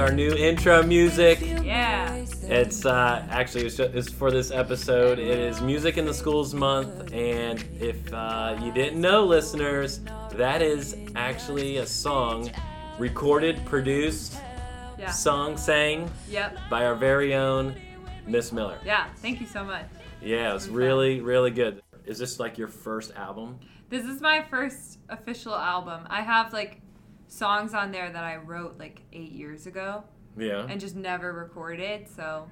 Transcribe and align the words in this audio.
our 0.00 0.10
new 0.10 0.32
intro 0.32 0.82
music. 0.82 1.40
Yeah. 1.42 2.14
It's 2.42 2.86
uh, 2.86 3.24
actually 3.30 3.66
it's, 3.66 3.76
just, 3.76 3.94
it's 3.94 4.08
for 4.10 4.30
this 4.30 4.50
episode. 4.50 5.18
It 5.18 5.38
is 5.38 5.60
Music 5.60 5.98
in 5.98 6.06
the 6.06 6.14
Schools 6.14 6.54
Month, 6.54 7.12
and 7.12 7.62
if 7.78 8.12
uh, 8.12 8.56
you 8.62 8.72
didn't 8.72 9.00
know, 9.00 9.24
listeners, 9.24 10.00
that 10.32 10.62
is 10.62 10.96
actually 11.14 11.76
a 11.76 11.86
song 11.86 12.50
recorded, 12.98 13.64
produced, 13.66 14.40
Yeah. 14.98 15.10
sung, 15.10 15.56
sang 15.58 16.10
Yep. 16.28 16.56
by 16.70 16.86
our 16.86 16.94
very 16.94 17.34
own 17.34 17.74
Miss 18.26 18.52
Miller. 18.52 18.78
Yeah. 18.84 19.06
Thank 19.16 19.40
you 19.40 19.46
so 19.46 19.62
much. 19.64 19.84
Yeah, 20.22 20.50
it 20.50 20.54
was 20.54 20.68
really, 20.70 21.20
really 21.20 21.50
good. 21.50 21.82
Is 22.06 22.18
this 22.18 22.40
like 22.40 22.56
your 22.58 22.68
first 22.68 23.12
album? 23.16 23.58
This 23.90 24.04
is 24.06 24.20
my 24.20 24.42
first 24.48 24.98
official 25.10 25.54
album. 25.54 26.06
I 26.08 26.22
have 26.22 26.52
like 26.52 26.80
songs 27.30 27.74
on 27.74 27.92
there 27.92 28.10
that 28.10 28.24
I 28.24 28.36
wrote 28.36 28.78
like 28.78 29.02
eight 29.12 29.32
years 29.32 29.66
ago 29.66 30.02
Yeah. 30.36 30.66
and 30.68 30.80
just 30.80 30.96
never 30.96 31.32
recorded. 31.32 32.08
So 32.08 32.50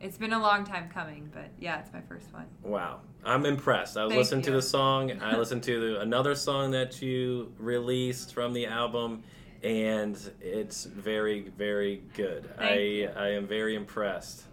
it's 0.00 0.16
been 0.16 0.32
a 0.32 0.38
long 0.40 0.64
time 0.64 0.88
coming, 0.88 1.30
but 1.32 1.50
yeah, 1.58 1.80
it's 1.80 1.92
my 1.92 2.00
first 2.00 2.32
one. 2.32 2.46
Wow, 2.62 3.00
I'm 3.24 3.44
impressed. 3.44 3.96
I 3.96 4.06
Thank 4.06 4.18
listened 4.18 4.44
to 4.44 4.52
the 4.52 4.62
song. 4.62 5.12
I 5.20 5.36
listened 5.38 5.64
to 5.64 5.80
the, 5.94 6.00
another 6.00 6.34
song 6.34 6.70
that 6.70 7.02
you 7.02 7.52
released 7.58 8.32
from 8.34 8.52
the 8.52 8.66
album, 8.66 9.24
and 9.62 10.16
it's 10.40 10.84
very, 10.84 11.48
very 11.56 12.02
good. 12.14 12.48
I 12.58 12.74
you. 12.74 13.10
I 13.16 13.28
am 13.30 13.46
very 13.46 13.74
impressed. 13.74 14.44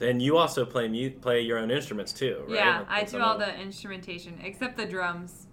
And 0.00 0.22
you 0.22 0.36
also 0.36 0.64
play 0.64 0.86
mu- 0.86 1.10
play 1.10 1.40
your 1.40 1.58
own 1.58 1.70
instruments 1.70 2.12
too, 2.12 2.44
right? 2.46 2.54
Yeah, 2.56 2.84
I 2.88 3.02
do 3.04 3.20
all 3.20 3.36
the 3.38 3.58
instrumentation 3.58 4.38
except 4.44 4.76
the 4.76 4.86
drums. 4.86 5.47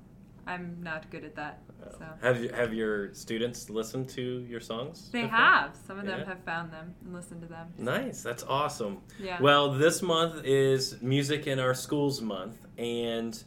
I'm 0.48 0.78
not 0.82 1.10
good 1.10 1.24
at 1.24 1.36
that. 1.36 1.62
So 1.98 2.06
Have 2.22 2.42
you, 2.44 2.50
have 2.50 2.74
your 2.74 3.14
students 3.14 3.70
listened 3.70 4.10
to 4.10 4.46
your 4.50 4.60
songs? 4.60 5.10
they 5.12 5.22
before? 5.24 5.38
have. 5.38 5.76
Some 5.88 6.00
of 6.00 6.06
them 6.06 6.26
have 6.26 6.40
found 6.44 6.72
them 6.72 6.94
and 7.04 7.14
listened 7.14 7.42
to 7.42 7.48
them. 7.48 7.68
Nice, 7.78 8.22
that's 8.22 8.44
awesome. 8.44 9.00
Yeah. 9.20 9.42
Well, 9.42 9.72
this 9.72 10.02
month 10.02 10.44
is 10.46 11.02
Music 11.02 11.48
in 11.48 11.60
Our 11.60 11.74
Schools 11.74 12.22
Month, 12.22 12.58
and 12.78 13.42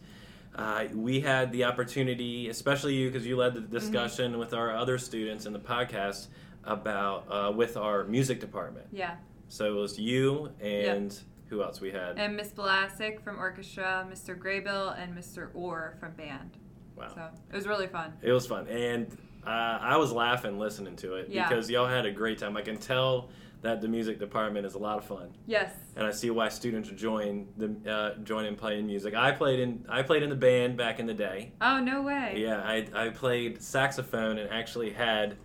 uh, 0.54 0.84
we 0.94 1.20
had 1.20 1.52
the 1.52 1.64
opportunity, 1.64 2.48
especially 2.48 2.94
you, 2.94 3.08
because 3.10 3.26
you 3.26 3.36
led 3.36 3.54
the 3.54 3.60
discussion 3.60 4.30
Mm-hmm. 4.32 4.40
with 4.40 4.54
our 4.54 4.74
other 4.76 4.98
students 4.98 5.46
in 5.46 5.52
the 5.52 5.58
podcast 5.60 6.26
about 6.64 7.26
uh, 7.30 7.52
with 7.52 7.76
our 7.76 8.04
music 8.04 8.40
department. 8.40 8.86
yeah. 8.92 9.16
So 9.50 9.64
it 9.64 9.80
was 9.80 9.98
you 9.98 10.50
and 10.60 11.18
who 11.48 11.62
else 11.62 11.80
we 11.80 11.90
had? 11.90 12.18
And 12.18 12.36
Miss 12.36 12.50
Blasick 12.50 13.22
from 13.22 13.38
orchestra, 13.38 14.06
Mr. 14.12 14.38
Graybill, 14.38 15.00
and 15.02 15.16
Mr. 15.16 15.48
Orr 15.54 15.96
from 15.98 16.12
band. 16.12 16.58
Wow, 16.98 17.08
So 17.14 17.28
it 17.52 17.56
was 17.56 17.66
really 17.66 17.86
fun. 17.86 18.12
it 18.22 18.32
was 18.32 18.46
fun, 18.46 18.66
and 18.68 19.06
uh, 19.46 19.50
I 19.80 19.96
was 19.96 20.12
laughing 20.12 20.58
listening 20.58 20.96
to 20.96 21.14
it 21.14 21.28
Yeah. 21.30 21.48
because 21.48 21.70
y'all 21.70 21.86
had 21.86 22.04
a 22.06 22.10
great 22.10 22.38
time. 22.38 22.56
I 22.56 22.62
can 22.62 22.76
tell 22.76 23.30
that 23.62 23.80
the 23.80 23.88
music 23.88 24.18
department 24.20 24.64
is 24.66 24.74
a 24.74 24.78
lot 24.78 24.98
of 24.98 25.04
fun. 25.04 25.30
Yes. 25.46 25.72
and 25.96 26.06
I 26.06 26.10
see 26.12 26.30
why 26.30 26.48
students 26.48 26.90
join 26.90 27.48
the 27.56 27.90
uh, 27.90 28.14
join 28.22 28.44
in 28.44 28.54
playing 28.56 28.86
music. 28.86 29.14
I 29.14 29.32
played 29.32 29.58
in 29.60 29.84
I 29.88 30.02
played 30.02 30.22
in 30.22 30.28
the 30.30 30.36
band 30.36 30.76
back 30.76 31.00
in 31.00 31.06
the 31.06 31.14
day. 31.14 31.52
Oh 31.60 31.80
no 31.80 32.02
way. 32.02 32.34
Yeah, 32.36 32.60
I, 32.62 32.86
I 32.94 33.08
played 33.08 33.60
saxophone 33.62 34.38
and 34.38 34.48
actually 34.50 34.90
had 34.90 35.36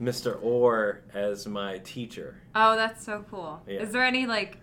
Mr. 0.00 0.42
Orr 0.42 1.02
as 1.14 1.46
my 1.46 1.78
teacher. 1.78 2.36
Oh, 2.54 2.76
that's 2.76 3.04
so 3.04 3.24
cool. 3.30 3.62
Yeah. 3.66 3.80
Is 3.80 3.92
there 3.92 4.04
any 4.04 4.26
like 4.26 4.58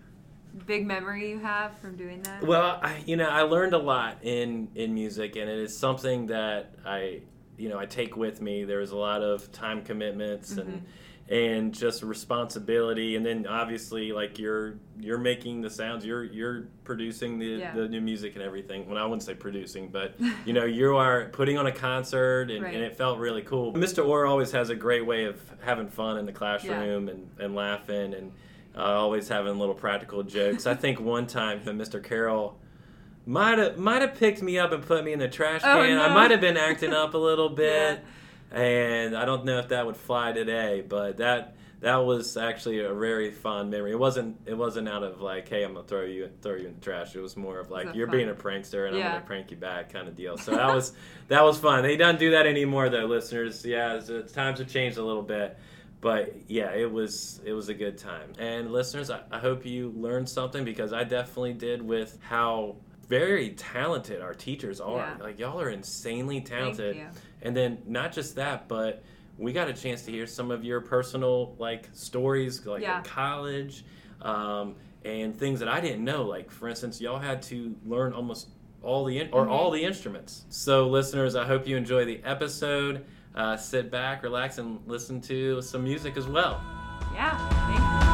big 0.66 0.86
memory 0.86 1.30
you 1.30 1.38
have 1.38 1.78
from 1.78 1.96
doing 1.96 2.22
that? 2.22 2.42
Well, 2.44 2.78
I, 2.82 3.02
you 3.06 3.16
know, 3.16 3.28
I 3.28 3.42
learned 3.42 3.74
a 3.74 3.78
lot 3.78 4.18
in 4.22 4.68
in 4.74 4.94
music, 4.94 5.36
and 5.36 5.48
it 5.50 5.58
is 5.58 5.76
something 5.76 6.26
that 6.26 6.74
I 6.84 7.22
you 7.56 7.68
know 7.68 7.78
I 7.78 7.86
take 7.86 8.16
with 8.16 8.40
me. 8.40 8.64
There's 8.64 8.90
a 8.90 8.96
lot 8.96 9.22
of 9.22 9.50
time 9.52 9.82
commitments 9.82 10.52
and. 10.52 10.68
Mm-hmm. 10.68 10.84
And 11.32 11.72
just 11.72 12.02
responsibility, 12.02 13.14
and 13.14 13.24
then 13.24 13.46
obviously, 13.46 14.10
like 14.10 14.36
you're 14.40 14.80
you're 14.98 15.16
making 15.16 15.60
the 15.60 15.70
sounds, 15.70 16.04
you're 16.04 16.24
you're 16.24 16.62
producing 16.82 17.38
the, 17.38 17.46
Yeah. 17.46 17.72
the 17.72 17.86
new 17.88 18.00
music 18.00 18.34
and 18.34 18.42
everything. 18.42 18.88
Well, 18.88 18.98
I 18.98 19.04
wouldn't 19.04 19.22
say 19.22 19.34
producing, 19.34 19.90
but 19.90 20.16
you 20.44 20.52
know, 20.52 20.64
you 20.64 20.96
are 20.96 21.26
putting 21.26 21.56
on 21.56 21.68
a 21.68 21.72
concert, 21.72 22.50
and, 22.50 22.64
Right. 22.64 22.74
and 22.74 22.82
it 22.82 22.96
felt 22.96 23.20
really 23.20 23.42
cool. 23.42 23.72
Mr. 23.74 24.04
Orr 24.04 24.26
always 24.26 24.50
has 24.50 24.70
a 24.70 24.74
great 24.74 25.06
way 25.06 25.26
of 25.26 25.40
having 25.60 25.86
fun 25.88 26.18
in 26.18 26.26
the 26.26 26.32
classroom 26.32 27.08
and, 27.08 27.30
and 27.38 27.54
laughing, 27.54 28.12
and 28.12 28.32
uh, 28.76 28.80
always 28.82 29.28
having 29.28 29.58
little 29.58 29.74
practical 29.74 30.22
jokes. 30.22 30.66
I 30.66 30.74
think 30.74 31.00
one 31.00 31.26
time 31.26 31.62
that 31.64 31.74
Mr. 31.74 32.02
Carroll 32.02 32.58
might 33.26 33.58
have 33.58 33.78
might 33.78 34.00
have 34.02 34.14
picked 34.14 34.42
me 34.42 34.58
up 34.58 34.72
and 34.72 34.84
put 34.84 35.04
me 35.04 35.12
in 35.12 35.18
the 35.18 35.28
trash 35.28 35.60
Oh, 35.64 35.82
can. 35.84 35.98
I 35.98 36.12
might 36.12 36.30
have 36.30 36.40
been 36.40 36.56
acting 36.56 36.92
up 36.92 37.14
a 37.14 37.18
little 37.18 37.48
bit, 37.64 38.00
Yeah. 38.52 38.58
and 38.60 39.16
I 39.16 39.24
don't 39.24 39.44
know 39.44 39.58
if 39.58 39.68
that 39.68 39.86
would 39.86 39.96
fly 39.96 40.32
today, 40.32 40.84
but 40.86 41.18
that. 41.18 41.56
That 41.82 41.96
was 42.04 42.36
actually 42.36 42.80
a 42.80 42.92
very 42.92 43.30
fond 43.30 43.70
memory. 43.70 43.92
It 43.92 43.98
wasn't. 43.98 44.36
It 44.44 44.52
wasn't 44.52 44.86
out 44.86 45.02
of 45.02 45.22
like, 45.22 45.48
"Hey, 45.48 45.62
I'm 45.64 45.72
gonna 45.72 45.86
throw 45.86 46.02
you 46.02 46.28
throw 46.42 46.54
you 46.54 46.66
in 46.66 46.74
the 46.74 46.80
trash." 46.82 47.16
It 47.16 47.20
was 47.22 47.38
more 47.38 47.58
of 47.58 47.70
like, 47.70 47.94
"You're 47.94 48.06
fun? 48.06 48.16
being 48.18 48.28
a 48.28 48.34
prankster, 48.34 48.86
and 48.86 48.94
I'm 48.94 49.00
gonna 49.02 49.22
prank 49.24 49.50
you 49.50 49.56
back," 49.56 49.90
kind 49.90 50.06
of 50.06 50.14
deal. 50.14 50.36
So 50.36 50.50
that 50.50 50.66
was 50.74 50.92
that 51.28 51.42
was 51.42 51.58
fun. 51.58 51.82
They 51.82 51.96
don't 51.96 52.18
do 52.18 52.32
that 52.32 52.46
anymore, 52.46 52.90
though, 52.90 53.06
listeners. 53.06 53.64
Yeah, 53.64 53.98
times 54.30 54.58
have 54.58 54.68
changed 54.68 54.98
a 54.98 55.02
little 55.02 55.22
bit, 55.22 55.56
but 56.00 56.34
yeah, 56.48 56.72
it 56.72 56.90
was 56.90 57.40
it 57.44 57.52
was 57.52 57.68
a 57.68 57.74
good 57.74 57.98
time. 57.98 58.32
And 58.38 58.72
listeners, 58.72 59.10
I, 59.10 59.20
I 59.30 59.38
hope 59.38 59.66
you 59.66 59.92
learned 59.96 60.28
something 60.28 60.64
because 60.64 60.92
I 60.92 61.04
definitely 61.04 61.52
did 61.54 61.82
with 61.82 62.18
how 62.22 62.76
very 63.08 63.50
talented 63.50 64.22
our 64.22 64.34
teachers 64.34 64.80
are. 64.80 64.98
Yeah. 65.18 65.22
Like 65.24 65.38
y'all 65.38 65.60
are 65.60 65.70
insanely 65.70 66.36
Thank 66.36 66.48
talented. 66.48 66.96
you. 66.96 67.06
And 67.42 67.56
then 67.56 67.82
not 67.86 68.12
just 68.12 68.36
that, 68.36 68.68
but 68.68 69.02
we 69.36 69.52
got 69.52 69.68
a 69.68 69.72
chance 69.72 70.02
to 70.02 70.10
hear 70.12 70.26
some 70.26 70.50
of 70.50 70.64
your 70.64 70.80
personal 70.80 71.54
like 71.58 71.88
stories, 71.92 72.64
like 72.66 72.82
Yeah. 72.82 72.98
in 72.98 73.04
college, 73.04 73.84
um, 74.22 74.76
and 75.04 75.34
things 75.38 75.60
that 75.60 75.68
I 75.68 75.80
didn't 75.80 76.04
know. 76.04 76.24
Like 76.24 76.50
for 76.50 76.68
instance, 76.68 77.00
y'all 77.00 77.18
had 77.18 77.42
to 77.44 77.74
learn 77.84 78.12
almost 78.12 78.48
all 78.82 79.04
the 79.04 79.18
in- 79.18 79.28
or 79.32 79.46
Mhm. 79.46 79.50
all 79.50 79.70
the 79.70 79.82
instruments. 79.84 80.44
So 80.48 80.88
listeners, 80.88 81.34
I 81.36 81.44
hope 81.46 81.66
you 81.66 81.76
enjoy 81.76 82.04
the 82.06 82.20
episode. 82.24 83.04
Uh, 83.34 83.56
sit 83.56 83.90
back, 83.90 84.22
relax, 84.22 84.58
and 84.58 84.80
listen 84.86 85.20
to 85.20 85.62
some 85.62 85.84
music 85.84 86.16
as 86.16 86.26
well. 86.26 86.60
Yeah. 87.14 87.36
Thank 87.70 87.78
you. 87.78 88.10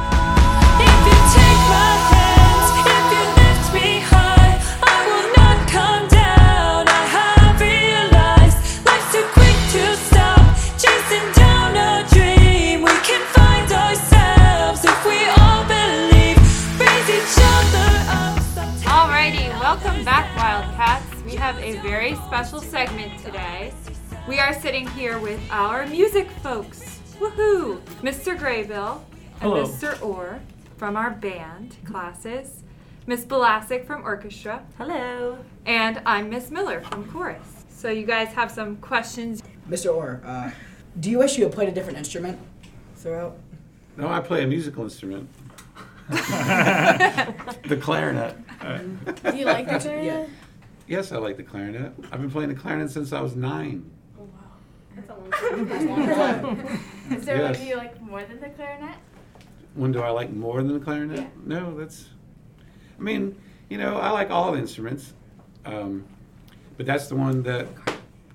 If 0.84 1.00
you 1.08 1.18
take 1.32 1.62
my 1.72 1.92
hands, 2.12 2.68
if 2.84 3.04
you 3.12 3.24
lift 3.40 3.66
me 3.74 4.00
high, 4.04 4.60
I 4.84 4.98
will 5.08 5.30
not 5.40 5.58
come 5.72 6.04
down. 6.08 6.86
I 6.86 7.04
have 7.16 7.56
realized 7.58 8.60
life's 8.84 9.08
too 9.10 9.24
quick 9.32 9.56
to 9.72 9.96
stop. 10.04 10.44
Chasing 10.76 11.32
down 11.32 11.72
a 11.76 12.06
dream, 12.12 12.82
we 12.82 12.92
can 13.00 13.24
find 13.32 13.72
ourselves 13.72 14.84
if 14.84 15.00
we 15.08 15.18
all 15.40 15.64
believe. 15.64 16.36
Raise 16.76 17.08
each 17.08 17.36
other 17.40 17.88
up. 18.12 18.38
Sometimes 18.52 18.84
Alrighty, 18.84 19.48
welcome 19.60 20.04
back, 20.04 20.28
Wildcats. 20.36 21.24
We 21.24 21.34
have 21.36 21.56
a 21.58 21.80
very 21.80 22.14
special 22.28 22.60
segment 22.60 23.18
today. 23.18 23.72
We 24.28 24.38
are 24.40 24.52
sitting 24.54 24.86
here 24.88 25.18
with 25.18 25.40
our 25.50 25.86
music 25.86 26.28
folks. 26.42 27.00
Woohoo! 27.20 27.80
Mr. 28.02 28.36
Graybill 28.36 29.00
and 29.40 29.42
Hello. 29.42 29.64
Mr. 29.64 30.00
Orr 30.02 30.40
from 30.76 30.96
our 30.96 31.10
band 31.10 31.76
classes, 31.84 32.62
Miss 33.06 33.24
Blasick 33.24 33.86
from 33.86 34.02
orchestra, 34.02 34.62
Hello. 34.78 35.38
and 35.64 36.02
I'm 36.04 36.28
Miss 36.28 36.50
Miller 36.50 36.80
from 36.82 37.08
chorus. 37.10 37.64
So 37.68 37.88
you 37.90 38.04
guys 38.04 38.28
have 38.28 38.50
some 38.50 38.76
questions. 38.78 39.42
Mr. 39.68 39.94
Orr, 39.94 40.20
uh, 40.24 40.50
do 41.00 41.10
you 41.10 41.18
wish 41.18 41.38
you 41.38 41.44
had 41.44 41.52
played 41.52 41.68
a 41.68 41.72
different 41.72 41.98
instrument 41.98 42.38
throughout? 42.96 43.38
No, 43.96 44.08
I 44.08 44.20
play 44.20 44.42
a 44.42 44.46
musical 44.46 44.84
instrument. 44.84 45.28
the 46.08 47.78
clarinet. 47.80 48.36
Do 49.24 49.36
you 49.36 49.44
like 49.44 49.66
the 49.66 49.72
Yeah. 49.72 49.78
clarinet? 49.80 50.30
Yes, 50.88 51.10
I 51.12 51.16
like 51.18 51.36
the 51.36 51.42
clarinet. 51.42 51.92
I've 52.12 52.20
been 52.20 52.30
playing 52.30 52.48
the 52.50 52.54
clarinet 52.54 52.90
since 52.90 53.12
I 53.12 53.20
was 53.20 53.34
nine. 53.34 53.90
That's 54.96 55.10
a 55.10 55.14
long 55.14 55.30
time. 56.06 56.80
Is 57.10 57.24
there 57.24 57.36
Yes. 57.36 57.58
one 57.58 57.66
you 57.68 57.76
like 57.76 58.00
more 58.00 58.22
than 58.24 58.40
the 58.40 58.48
clarinet? 58.48 58.96
When 59.74 59.92
do 59.92 60.00
I 60.00 60.08
like 60.10 60.32
more 60.32 60.62
than 60.62 60.72
the 60.72 60.80
clarinet? 60.84 61.18
Yeah. 61.20 61.26
No, 61.44 61.76
that's. 61.78 62.08
I 62.98 63.02
mean, 63.02 63.36
you 63.68 63.76
know, 63.78 63.98
I 63.98 64.10
like 64.10 64.30
all 64.30 64.52
the 64.52 64.58
instruments, 64.58 65.12
um, 65.66 66.04
but 66.78 66.86
that's 66.86 67.08
the 67.08 67.16
one 67.16 67.42
that 67.42 67.68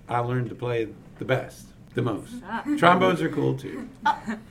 I 0.08 0.20
learned 0.20 0.50
to 0.50 0.56
play 0.56 0.88
the 1.18 1.26
best, 1.26 1.66
the 1.96 2.02
most. 2.04 2.36
Ah. 2.46 2.64
Trombones 2.78 3.22
are 3.22 3.30
cool 3.30 3.56
too. 3.58 3.90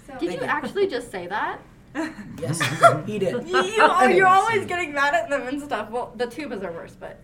So 0.06 0.18
Did 0.18 0.32
you 0.34 0.40
actually 0.40 0.88
just 0.88 1.10
say 1.10 1.26
that? 1.28 1.60
Yes, 2.40 2.60
he 3.06 3.18
did. 3.18 3.46
you, 3.48 3.76
oh, 3.80 4.06
you're 4.06 4.26
always 4.26 4.64
getting 4.66 4.92
mad 4.94 5.12
at 5.14 5.28
them 5.28 5.46
and 5.46 5.60
stuff. 5.60 5.90
Well, 5.90 6.12
the 6.16 6.26
tubas 6.26 6.62
are 6.64 6.72
worse, 6.72 6.96
but 6.98 7.20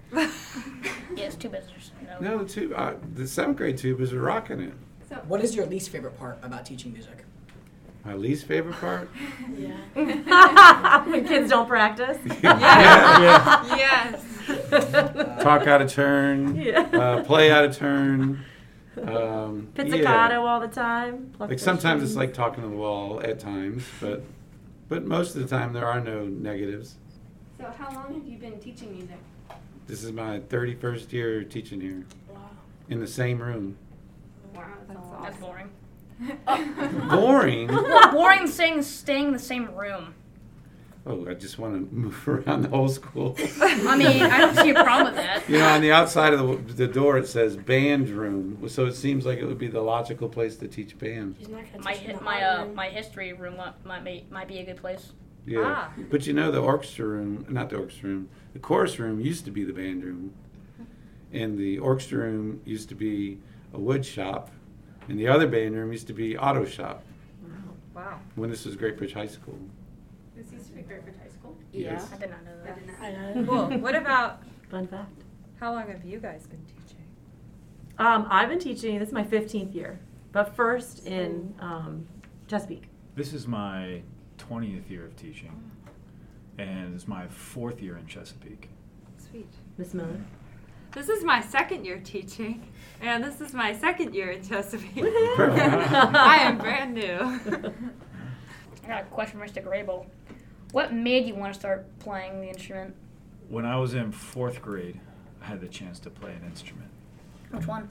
Yes, 1.16 1.34
two 1.34 1.48
business. 1.48 1.90
No. 2.20 2.36
No, 2.36 2.44
the 2.44 2.48
two, 2.48 2.74
uh, 2.76 2.94
the 3.14 3.26
seventh 3.26 3.56
grade 3.56 3.76
tubas 3.76 4.12
are 4.12 4.20
rocking 4.20 4.60
it. 4.60 4.74
so 5.08 5.16
What 5.26 5.42
is 5.42 5.54
your 5.56 5.66
least 5.66 5.90
favorite 5.90 6.18
part 6.18 6.38
about 6.42 6.64
teaching 6.66 6.92
music? 6.92 7.24
My 8.04 8.14
least 8.14 8.46
favorite 8.46 8.76
part. 8.76 9.10
Yeah. 9.56 9.76
when 11.04 11.26
kids 11.28 11.50
don't 11.50 11.66
practice. 11.66 12.18
yeah, 12.42 13.66
Yes. 13.76 14.22
yeah. 14.70 15.38
Talk 15.40 15.66
out 15.66 15.82
of 15.82 15.90
turn. 15.90 16.54
Yeah. 16.54 16.80
Uh, 16.82 17.24
play 17.24 17.50
out 17.50 17.64
of 17.64 17.76
turn. 17.76 18.44
Um, 19.02 19.68
Pizzicato 19.74 20.34
yeah. 20.34 20.36
all 20.48 20.60
the 20.60 20.68
time. 20.68 21.32
Like 21.38 21.48
their 21.48 21.58
sometimes 21.58 22.02
it's 22.02 22.14
like 22.14 22.32
talking 22.32 22.62
to 22.62 22.68
the 22.68 22.76
wall 22.76 23.20
at 23.22 23.40
times, 23.40 23.82
but 24.00 24.22
but 24.88 25.04
most 25.04 25.34
of 25.34 25.42
the 25.42 25.48
time 25.48 25.72
there 25.72 25.86
are 25.86 26.00
no 26.00 26.24
negatives. 26.24 26.94
So 27.58 27.64
how 27.76 27.92
long 27.92 28.14
have 28.14 28.26
you 28.26 28.38
been 28.38 28.58
teaching 28.60 28.92
music? 28.92 29.18
This 29.86 30.02
is 30.02 30.12
my 30.12 30.40
31st 30.40 31.12
year 31.12 31.44
teaching 31.44 31.80
here 31.80 32.04
in 32.88 33.00
the 33.00 33.06
same 33.06 33.40
room. 33.40 33.76
Wow, 34.54 34.64
that's, 34.88 34.98
a. 34.98 35.18
That's 35.22 35.36
boring. 35.38 35.70
Boring. 37.10 37.68
Well, 37.72 38.10
boring 38.12 38.46
staying 38.46 38.82
staying 38.82 39.26
in 39.28 39.32
the 39.32 39.38
same 39.38 39.72
room. 39.74 40.14
Oh, 41.08 41.28
I 41.28 41.34
just 41.34 41.58
want 41.58 41.74
to 41.74 41.94
move 41.94 42.26
around 42.28 42.62
the 42.62 42.68
whole 42.68 42.88
school. 42.88 43.36
I 43.60 43.96
mean, 43.96 44.22
I 44.22 44.38
don't 44.38 44.56
see 44.56 44.70
a 44.70 44.74
problem 44.82 45.14
with 45.14 45.22
that. 45.22 45.48
You 45.48 45.58
know, 45.58 45.68
on 45.68 45.80
the 45.82 45.92
outside 45.92 46.32
of 46.34 46.66
the, 46.66 46.72
the 46.72 46.88
door 46.88 47.16
it 47.18 47.28
says 47.28 47.56
band 47.56 48.08
room, 48.08 48.66
so 48.68 48.86
it 48.86 48.94
seems 48.94 49.24
like 49.24 49.38
it 49.38 49.44
would 49.44 49.58
be 49.58 49.68
the 49.68 49.82
logical 49.82 50.28
place 50.28 50.56
to 50.56 50.66
teach 50.68 50.98
band. 50.98 51.36
My 51.78 51.94
hi- 51.94 52.18
my 52.22 52.42
uh 52.42 52.66
my 52.66 52.88
history 52.88 53.32
room 53.34 53.56
might 53.58 53.84
might 53.84 54.04
be, 54.04 54.24
might 54.30 54.48
be 54.48 54.58
a 54.58 54.64
good 54.64 54.78
place. 54.78 55.12
Yeah. 55.44 55.62
Ah. 55.64 55.92
But 56.10 56.26
you 56.26 56.32
know, 56.32 56.50
the 56.50 56.60
orchestra 56.60 57.06
room, 57.06 57.46
not 57.48 57.70
the 57.70 57.76
orchestra 57.76 58.08
room, 58.08 58.28
the 58.56 58.62
chorus 58.62 58.98
room 58.98 59.20
used 59.20 59.44
to 59.44 59.50
be 59.50 59.64
the 59.64 59.72
band 59.74 60.02
room. 60.02 60.32
And 61.30 61.58
the 61.58 61.78
orchestra 61.78 62.20
room 62.20 62.62
used 62.64 62.88
to 62.88 62.94
be 62.94 63.36
a 63.74 63.78
wood 63.78 64.02
shop. 64.06 64.50
And 65.08 65.20
the 65.20 65.28
other 65.28 65.46
band 65.46 65.74
room 65.76 65.92
used 65.92 66.06
to 66.06 66.14
be 66.14 66.38
auto 66.38 66.64
shop 66.64 67.02
Wow. 67.94 68.18
when 68.34 68.48
this 68.48 68.64
was 68.64 68.74
Great 68.74 68.96
Bridge 68.96 69.12
High 69.12 69.26
School. 69.26 69.58
This 70.34 70.50
used 70.52 70.68
to 70.68 70.72
be 70.72 70.80
Great 70.82 71.02
Bridge 71.02 71.16
High 71.22 71.28
School. 71.28 71.54
Yes. 71.70 72.08
I 72.10 72.16
did 72.16 72.30
not 72.30 72.44
know 72.46 72.52
I 72.62 73.10
that. 73.10 73.34
did 73.34 73.46
not. 73.46 73.68
Cool. 73.70 73.78
What 73.78 73.94
about 73.94 74.42
Fun 74.70 74.86
fact. 74.86 75.10
how 75.60 75.72
long 75.72 75.86
have 75.88 76.02
you 76.02 76.18
guys 76.18 76.46
been 76.46 76.64
teaching? 76.64 77.04
Um, 77.98 78.26
I've 78.30 78.48
been 78.48 78.58
teaching. 78.58 78.98
This 78.98 79.08
is 79.08 79.14
my 79.14 79.22
15th 79.24 79.74
year, 79.74 79.98
but 80.32 80.56
first 80.56 81.06
in 81.06 81.54
um, 81.60 82.06
Chesapeake. 82.48 82.84
This 83.16 83.34
is 83.34 83.46
my 83.46 84.00
20th 84.38 84.88
year 84.88 85.04
of 85.04 85.14
teaching, 85.16 85.52
and 86.58 86.94
it's 86.94 87.08
my 87.08 87.26
fourth 87.28 87.80
year 87.80 87.96
in 87.96 88.06
Chesapeake. 88.06 88.68
Sweet. 89.18 89.52
Miss 89.78 89.94
Miller. 89.94 90.20
This 90.92 91.08
is 91.08 91.24
my 91.24 91.42
second 91.42 91.84
year 91.84 92.00
teaching, 92.02 92.72
and 93.02 93.22
this 93.22 93.40
is 93.40 93.52
my 93.52 93.74
second 93.74 94.14
year 94.14 94.30
in 94.30 94.42
Chesapeake. 94.42 95.04
I 95.38 96.38
am 96.40 96.56
brand 96.56 96.94
new. 96.94 97.02
I 98.84 98.88
got 98.88 99.02
a 99.02 99.04
question 99.10 99.38
for 99.38 99.46
Mr. 99.46 99.62
Graybill. 99.62 100.06
What 100.72 100.94
made 100.94 101.26
you 101.26 101.34
want 101.34 101.52
to 101.52 101.58
start 101.58 101.86
playing 101.98 102.40
the 102.40 102.48
instrument? 102.48 102.94
When 103.48 103.66
I 103.66 103.76
was 103.76 103.94
in 103.94 104.10
fourth 104.10 104.62
grade, 104.62 105.00
I 105.42 105.46
had 105.46 105.60
the 105.60 105.68
chance 105.68 105.98
to 106.00 106.10
play 106.10 106.32
an 106.32 106.42
instrument. 106.46 106.90
Which 107.50 107.66
one? 107.66 107.90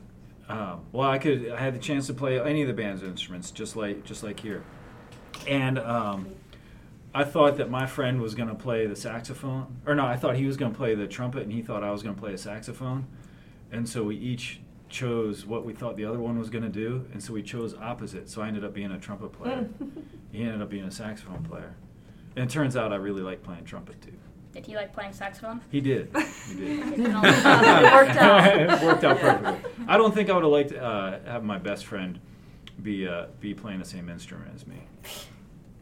Um, 0.49 0.85
well, 0.91 1.09
I 1.09 1.17
could. 1.17 1.49
I 1.49 1.59
had 1.59 1.75
the 1.75 1.79
chance 1.79 2.07
to 2.07 2.13
play 2.13 2.39
any 2.39 2.61
of 2.61 2.67
the 2.67 2.73
band's 2.73 3.03
instruments, 3.03 3.51
just 3.51 3.75
like 3.75 4.03
just 4.03 4.23
like 4.23 4.39
here. 4.39 4.63
And 5.47 5.79
um, 5.79 6.27
I 7.15 7.23
thought 7.23 7.55
that 7.57 7.69
my 7.69 7.85
friend 7.85 8.21
was 8.21 8.35
going 8.35 8.49
to 8.49 8.55
play 8.55 8.87
the 8.87 8.95
saxophone, 8.95 9.77
or 9.85 9.95
no, 9.95 10.05
I 10.05 10.17
thought 10.17 10.35
he 10.35 10.45
was 10.45 10.57
going 10.57 10.73
to 10.73 10.77
play 10.77 10.95
the 10.95 11.07
trumpet, 11.07 11.43
and 11.43 11.51
he 11.53 11.61
thought 11.61 11.81
I 11.81 11.89
was 11.91 12.03
going 12.03 12.13
to 12.13 12.19
play 12.21 12.33
a 12.33 12.37
saxophone. 12.37 13.07
And 13.71 13.87
so 13.87 14.03
we 14.03 14.17
each 14.17 14.59
chose 14.89 15.45
what 15.45 15.63
we 15.63 15.71
thought 15.71 15.95
the 15.95 16.03
other 16.03 16.19
one 16.19 16.37
was 16.37 16.49
going 16.49 16.65
to 16.65 16.69
do, 16.69 17.05
and 17.13 17.23
so 17.23 17.31
we 17.31 17.41
chose 17.41 17.73
opposite. 17.73 18.29
So 18.29 18.41
I 18.41 18.49
ended 18.49 18.65
up 18.65 18.73
being 18.73 18.91
a 18.91 18.99
trumpet 18.99 19.31
player. 19.39 19.69
he 20.33 20.43
ended 20.43 20.61
up 20.61 20.69
being 20.69 20.83
a 20.83 20.91
saxophone 20.91 21.41
player. 21.43 21.73
And 22.35 22.49
it 22.49 22.53
turns 22.53 22.75
out 22.75 22.91
I 22.91 22.97
really 22.97 23.21
like 23.21 23.43
playing 23.43 23.63
trumpet 23.63 24.01
too. 24.01 24.11
Did 24.51 24.65
he 24.65 24.75
like 24.75 24.93
playing 24.93 25.13
saxophone? 25.13 25.61
He 25.71 25.79
did. 25.79 26.13
He 26.47 26.55
did. 26.55 26.79
It 26.99 27.93
worked 27.93 28.17
out. 28.17 28.59
it 28.59 28.83
worked 28.83 29.03
out 29.05 29.19
perfectly. 29.19 29.71
I 29.87 29.95
don't 29.97 30.13
think 30.13 30.29
I 30.29 30.33
would 30.33 30.43
have 30.43 30.51
liked 30.51 30.73
uh, 30.73 31.19
have 31.25 31.43
my 31.45 31.57
best 31.57 31.85
friend 31.85 32.19
be 32.83 33.07
uh, 33.07 33.27
be 33.39 33.53
playing 33.53 33.79
the 33.79 33.85
same 33.85 34.09
instrument 34.09 34.51
as 34.53 34.67
me. 34.67 34.81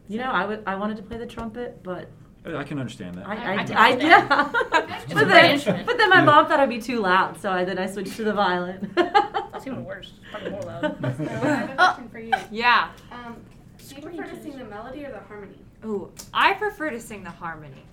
You 0.08 0.18
know, 0.20 0.32
I 0.32 0.46
would. 0.46 0.64
I 0.66 0.76
wanted 0.76 0.98
to 0.98 1.04
play 1.04 1.18
the 1.18 1.26
trumpet, 1.26 1.82
but 1.84 2.10
I 2.46 2.56
I 2.58 2.64
can 2.64 2.78
understand 2.80 3.16
that. 3.16 3.28
I, 3.28 3.36
I, 3.36 3.54
I 3.56 3.92
I, 3.94 3.98
yeah. 3.98 4.52
But, 5.14 5.28
then, 5.28 5.86
but 5.86 5.98
then 5.98 6.10
my 6.10 6.18
Yeah. 6.18 6.24
mom 6.26 6.48
thought 6.48 6.60
I'd 6.60 6.70
be 6.70 6.82
too 6.82 7.00
loud, 7.00 7.40
so 7.40 7.50
I 7.52 7.64
then 7.64 7.78
I 7.78 7.86
switched 7.88 8.16
to 8.18 8.24
the 8.24 8.34
violin. 8.34 8.92
That's 8.96 9.66
even 9.68 9.86
worse. 9.86 10.12
It's 10.22 10.32
probably 10.32 10.50
more 10.52 10.62
loud. 10.62 10.98
So 11.18 11.24
I 11.24 11.48
have 11.56 11.70
a 11.70 11.76
question 11.76 12.10
for 12.10 12.20
you. 12.20 12.32
Yeah. 12.52 12.90
Um, 13.12 13.38
do 13.78 13.96
you 13.96 14.02
prefer 14.02 14.24
to 14.24 14.42
sing 14.44 14.58
the 14.58 14.66
melody 14.66 15.06
or 15.06 15.12
the 15.12 15.20
harmony? 15.20 15.56
Ooh, 15.86 16.12
I 16.34 16.54
prefer 16.54 16.90
to 16.90 17.00
sing 17.00 17.24
the 17.24 17.30
harmony 17.32 17.84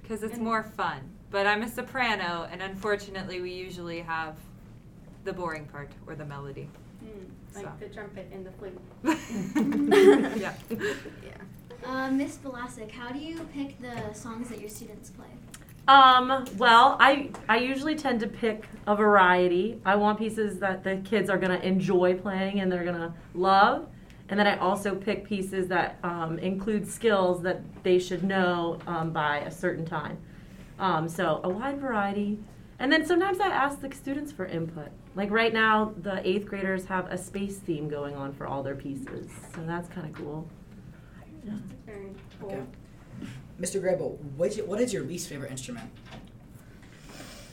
because 0.00 0.22
it's 0.22 0.34
And- 0.34 0.42
more 0.42 0.62
fun. 0.62 1.00
But 1.30 1.46
I'm 1.46 1.62
a 1.62 1.68
soprano, 1.68 2.46
and 2.50 2.62
unfortunately, 2.62 3.40
we 3.40 3.52
usually 3.52 4.00
have 4.00 4.36
the 5.24 5.32
boring 5.32 5.66
part 5.66 5.90
or 6.06 6.14
the 6.14 6.24
melody. 6.24 6.68
Like 7.56 7.64
So. 7.64 7.72
the 7.80 7.86
trumpet 7.86 8.30
and 8.32 8.46
the 8.46 8.52
flute. 8.52 8.78
yeah. 10.40 10.52
Uh, 11.86 12.10
Miss 12.10 12.36
Blasick, 12.36 12.90
how 12.90 13.10
do 13.10 13.18
you 13.18 13.40
pick 13.54 13.80
the 13.80 14.12
songs 14.12 14.48
that 14.50 14.60
your 14.60 14.68
students 14.68 15.10
play? 15.10 15.26
Um, 15.88 16.44
well, 16.58 16.96
I 16.98 17.30
I 17.48 17.58
usually 17.58 17.94
tend 17.94 18.20
to 18.20 18.26
pick 18.26 18.66
a 18.86 18.96
variety. 18.96 19.80
I 19.84 19.94
want 19.96 20.18
pieces 20.18 20.58
that 20.58 20.82
the 20.82 20.96
kids 21.04 21.30
are 21.30 21.38
gonna 21.38 21.60
enjoy 21.60 22.14
playing 22.14 22.60
and 22.60 22.70
they're 22.70 22.84
gonna 22.84 23.14
love, 23.34 23.86
and 24.28 24.38
then 24.38 24.48
I 24.48 24.56
also 24.58 24.96
pick 24.96 25.24
pieces 25.24 25.68
that 25.68 25.98
um, 26.02 26.38
include 26.40 26.88
skills 26.88 27.40
that 27.42 27.62
they 27.84 28.00
should 28.00 28.24
know 28.24 28.78
um, 28.88 29.12
by 29.12 29.38
a 29.38 29.50
certain 29.50 29.86
time. 29.86 30.18
Um, 30.80 31.08
so 31.08 31.40
a 31.44 31.48
wide 31.48 31.80
variety, 31.80 32.40
and 32.78 32.92
then 32.92 33.06
sometimes 33.06 33.40
I 33.40 33.48
ask 33.48 33.80
the 33.80 33.92
students 33.94 34.32
for 34.32 34.46
input. 34.46 34.88
Like 35.14 35.30
right 35.30 35.52
now, 35.52 35.94
the 36.02 36.26
eighth 36.26 36.46
graders 36.46 36.84
have 36.86 37.10
a 37.10 37.18
space 37.18 37.58
theme 37.58 37.88
going 37.88 38.16
on 38.16 38.32
for 38.32 38.46
all 38.46 38.62
their 38.62 38.74
pieces, 38.74 39.30
so 39.54 39.62
that's 39.66 39.88
kind 39.88 40.06
of 40.06 40.12
cool. 40.14 40.48
Very 41.86 42.12
cool. 42.40 42.50
Okay. 42.50 42.62
Mr. 43.60 43.80
Graybill, 43.80 44.18
what 44.36 44.50
is, 44.50 44.56
your, 44.58 44.66
what 44.66 44.80
is 44.80 44.92
your 44.92 45.04
least 45.04 45.28
favorite 45.28 45.50
instrument? 45.50 45.90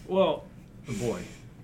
Well, 0.08 0.44
the 0.86 0.94
boy, 0.94 1.24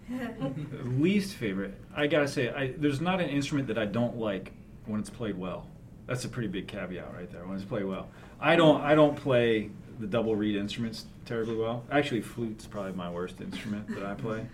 least 0.97 1.35
favorite. 1.35 1.73
I 1.93 2.07
gotta 2.07 2.27
say, 2.27 2.49
I, 2.49 2.73
there's 2.77 3.01
not 3.01 3.19
an 3.19 3.29
instrument 3.29 3.67
that 3.67 3.77
I 3.77 3.85
don't 3.85 4.17
like 4.17 4.53
when 4.85 5.01
it's 5.01 5.09
played 5.09 5.37
well. 5.37 5.67
That's 6.09 6.25
a 6.25 6.29
pretty 6.29 6.47
big 6.47 6.67
caveat 6.67 7.13
right 7.13 7.31
there. 7.31 7.43
I 7.43 7.47
want 7.47 7.61
to 7.61 7.67
play 7.67 7.83
well, 7.83 8.09
I 8.41 8.55
don't. 8.55 8.81
I 8.81 8.95
don't 8.95 9.15
play 9.15 9.69
the 9.99 10.07
double 10.07 10.35
reed 10.35 10.55
instruments 10.55 11.05
terribly 11.25 11.55
well. 11.55 11.83
Actually, 11.91 12.21
flute's 12.21 12.65
probably 12.65 12.93
my 12.93 13.11
worst 13.11 13.39
instrument 13.41 13.87
that 13.89 14.03
I 14.03 14.15
play. 14.15 14.47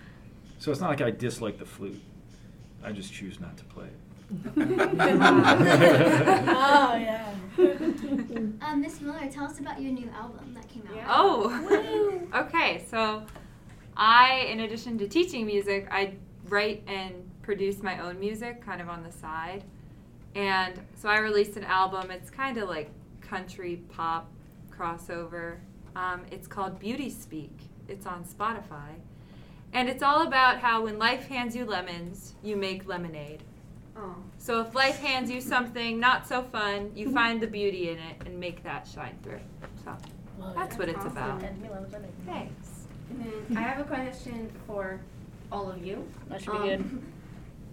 So 0.60 0.70
it's 0.70 0.82
not 0.82 0.90
like 0.90 1.00
I 1.00 1.12
dislike 1.12 1.58
the 1.58 1.66
flute. 1.66 2.02
I 2.84 2.92
just 2.92 3.14
choose 3.14 3.40
not 3.40 3.56
to 3.56 3.64
play 3.64 3.86
it. 3.86 3.94
oh 6.50 6.96
yeah. 6.98 7.34
um, 8.62 8.82
Miss 8.82 9.00
Miller, 9.00 9.30
tell 9.32 9.46
us 9.46 9.62
about 9.62 9.82
your 9.82 9.94
new 9.94 10.10
album 10.10 10.54
that 10.56 10.68
came 10.68 10.84
out. 10.88 11.06
Oh. 11.08 12.28
okay, 12.36 12.84
so 12.90 13.24
I, 13.96 14.48
in 14.52 14.60
addition 14.60 14.98
to 14.98 15.08
teaching 15.08 15.46
music, 15.46 15.88
I 15.90 16.16
write 16.50 16.84
and 16.86 17.14
produce 17.44 17.82
my 17.82 18.00
own 18.00 18.20
music 18.20 18.62
kind 18.66 18.82
of 18.82 18.90
on 18.90 19.04
the 19.04 19.12
side. 19.12 19.64
And 20.36 20.80
so 20.96 21.10
I 21.10 21.20
released 21.20 21.56
an 21.56 21.64
album. 21.64 22.12
It's 22.12 22.30
kind 22.30 22.58
of 22.58 22.68
like 22.70 22.90
country 23.22 23.82
pop 23.90 24.30
crossover. 24.70 25.58
Um, 25.96 26.24
it's 26.32 26.48
called 26.48 26.78
Beauty 26.80 27.10
Speak. 27.10 27.58
It's 27.88 28.06
on 28.06 28.26
Spotify. 28.26 28.96
And 29.74 29.90
it's 29.90 30.04
all 30.04 30.28
about 30.28 30.60
how 30.60 30.84
when 30.84 31.00
life 31.00 31.28
hands 31.28 31.56
you 31.56 31.66
lemons, 31.66 32.36
you 32.44 32.56
make 32.56 32.86
lemonade. 32.88 33.44
Oh. 33.98 34.16
So 34.38 34.60
if 34.62 34.76
life 34.76 35.00
hands 35.00 35.32
you 35.32 35.40
something 35.40 36.00
not 36.00 36.28
so 36.28 36.44
fun, 36.44 36.92
you 36.96 37.12
find 37.14 37.40
the 37.42 37.48
beauty 37.48 37.90
in 37.90 37.98
it 37.98 38.18
and 38.26 38.38
make 38.38 38.62
that 38.64 38.88
shine 38.88 39.18
through. 39.24 39.40
So 39.84 39.96
that's 40.56 40.78
what 40.78 40.90
it's 40.90 40.98
Awesome. 41.00 41.12
about. 41.12 41.44
And 41.44 41.62
Thanks. 42.26 42.88
then 43.10 43.58
I 43.58 43.62
have 43.62 43.80
a 43.80 43.86
question 43.86 44.52
for 44.68 45.00
all 45.52 45.70
of 45.72 45.86
you. 45.86 46.06
That 46.28 46.42
should 46.42 46.54
be 46.62 46.68
good. 46.70 47.02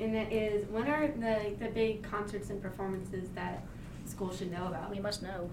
And 0.01 0.15
that 0.15 0.33
is, 0.33 0.67
when 0.69 0.89
are 0.89 1.07
the 1.09 1.53
the 1.59 1.69
big 1.71 2.03
concerts 2.03 2.51
and 2.51 2.61
performances 2.63 3.29
that 3.35 3.63
school 4.07 4.33
should 4.33 4.51
know 4.51 4.67
about? 4.67 4.91
We 4.91 5.01
must 5.01 5.23
know. 5.23 5.51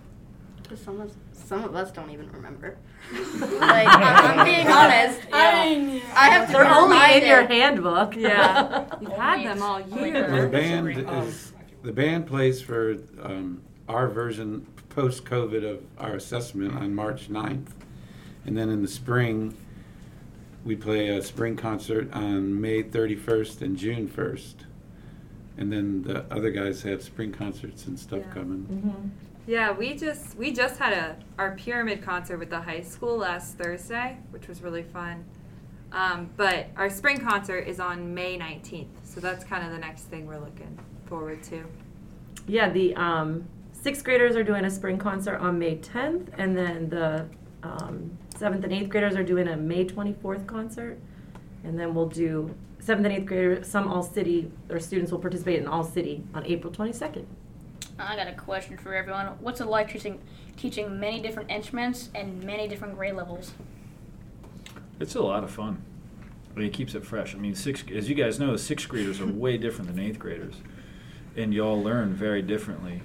Because 0.64 0.82
Some 0.82 1.00
of 1.02 1.12
some 1.34 1.64
of 1.64 1.76
us 1.76 1.92
don't 1.92 2.12
even 2.12 2.32
remember. 2.32 2.78
like 3.14 3.88
I'm, 3.88 4.40
I'm 4.40 4.46
being 4.46 4.68
honest. 4.72 5.20
I 5.32 5.76
mean, 5.76 6.02
I 6.16 6.30
have 6.30 6.48
to 6.48 6.54
They're 6.54 6.66
only 6.66 6.98
in 7.22 7.28
your 7.28 7.46
handbook. 7.48 8.16
Yeah. 8.16 8.86
You've 9.02 9.12
had 9.14 9.46
them 9.46 9.62
all 9.64 9.82
Well, 9.82 10.00
the 10.02 10.08
year. 10.10 10.48
band 10.48 10.90
is 10.90 11.54
the 11.82 11.92
band 11.94 12.28
plays 12.28 12.62
for 12.62 12.98
um, 13.22 13.62
our 13.88 14.08
version 14.10 14.68
post 14.90 15.24
COVID 15.26 15.64
of 15.70 15.82
our 15.98 16.14
assessment 16.16 16.76
on 16.76 16.94
March 16.94 17.30
9th. 17.30 17.68
and 18.46 18.58
then 18.58 18.70
in 18.70 18.82
the 18.82 18.88
spring 18.88 19.56
we 20.70 20.76
play 20.76 21.08
a 21.08 21.20
spring 21.20 21.56
concert 21.58 22.14
on 22.14 22.62
May 22.62 22.84
31st 22.84 23.64
and 23.64 23.76
June 23.76 24.08
1st, 24.08 24.54
and 25.58 25.74
then 25.74 26.04
the 26.04 26.24
other 26.32 26.52
guys 26.52 26.84
have 26.84 27.02
spring 27.02 27.32
concerts 27.32 27.88
and 27.88 27.98
stuff 27.98 28.20
Yeah. 28.28 28.34
coming. 28.36 29.12
Yeah, 29.48 29.72
we 29.72 29.96
just 29.96 30.38
we 30.38 30.52
just 30.54 30.78
had 30.78 30.94
a 30.94 31.18
our 31.40 31.56
pyramid 31.56 32.04
concert 32.04 32.38
with 32.38 32.52
the 32.52 32.62
high 32.62 32.82
school 32.82 33.18
last 33.18 33.58
Thursday, 33.58 34.18
which 34.30 34.48
was 34.48 34.62
really 34.62 34.84
fun. 34.84 35.26
Um, 35.92 36.30
but 36.38 36.68
our 36.78 36.92
spring 36.92 37.18
concert 37.20 37.62
is 37.62 37.80
on 37.80 38.14
May 38.14 38.38
19th, 38.38 38.90
So 39.04 39.20
that's 39.20 39.44
kind 39.44 39.66
of 39.66 39.72
the 39.72 39.80
next 39.80 40.04
thing 40.04 40.28
we're 40.28 40.38
looking 40.38 40.78
forward 41.08 41.42
to. 41.46 41.66
Yeah, 42.46 42.70
the 42.70 42.96
um, 42.96 43.44
sixth 43.72 44.04
graders 44.04 44.36
are 44.36 44.44
doing 44.44 44.66
a 44.66 44.70
spring 44.70 45.00
concert 45.00 45.38
on 45.40 45.58
May 45.58 45.78
10th, 45.78 46.28
and 46.38 46.56
then 46.56 46.90
the 46.90 47.26
um, 47.64 48.16
seventh 48.40 48.64
and 48.64 48.72
eighth 48.72 48.90
graders 48.90 49.16
are 49.16 49.24
doing 49.24 49.50
a 49.50 49.58
May 49.58 49.86
24th 49.86 50.48
concert. 50.48 50.98
And 51.64 51.78
then 51.78 51.94
we'll 51.94 52.08
do 52.08 52.56
seventh 52.80 53.06
and 53.06 53.16
eighth 53.16 53.26
graders, 53.26 53.68
some 53.68 53.88
all 53.90 54.02
city, 54.02 54.50
or 54.70 54.80
students 54.80 55.12
will 55.12 55.20
participate 55.20 55.60
in 55.60 55.68
all 55.68 55.84
city 55.84 56.24
on 56.34 56.46
April 56.46 56.72
22nd. 56.72 57.26
I 58.00 58.16
got 58.16 58.28
a 58.28 58.34
question 58.34 58.78
for 58.78 58.96
everyone. 58.96 59.28
What's 59.42 59.60
it 59.60 59.68
like 59.68 59.92
teaching 59.92 60.22
teaching 60.56 61.00
many 61.00 61.22
different 61.22 61.52
instruments 61.52 62.10
and 62.16 62.42
many 62.44 62.68
different 62.68 62.96
grade 62.96 63.16
levels? 63.16 63.52
It's 65.02 65.16
a 65.16 65.22
lot 65.22 65.44
of 65.44 65.52
fun. 65.52 65.84
I 66.56 66.60
mean, 66.60 66.68
it 66.68 66.74
keeps 66.74 66.96
it 66.96 67.06
fresh. 67.06 67.36
I 67.36 67.38
mean, 67.38 67.56
six, 67.56 67.84
as 67.94 68.10
you 68.10 68.16
guys 68.16 68.40
know, 68.40 68.56
sixth 68.56 68.88
graders 68.88 69.20
are 69.20 69.28
way 69.28 69.58
different 69.58 69.94
than 69.94 70.00
eighth 70.04 70.18
graders, 70.18 70.56
and 71.36 71.54
y'all 71.54 71.82
learn 71.82 72.14
very 72.14 72.42
differently. 72.42 73.02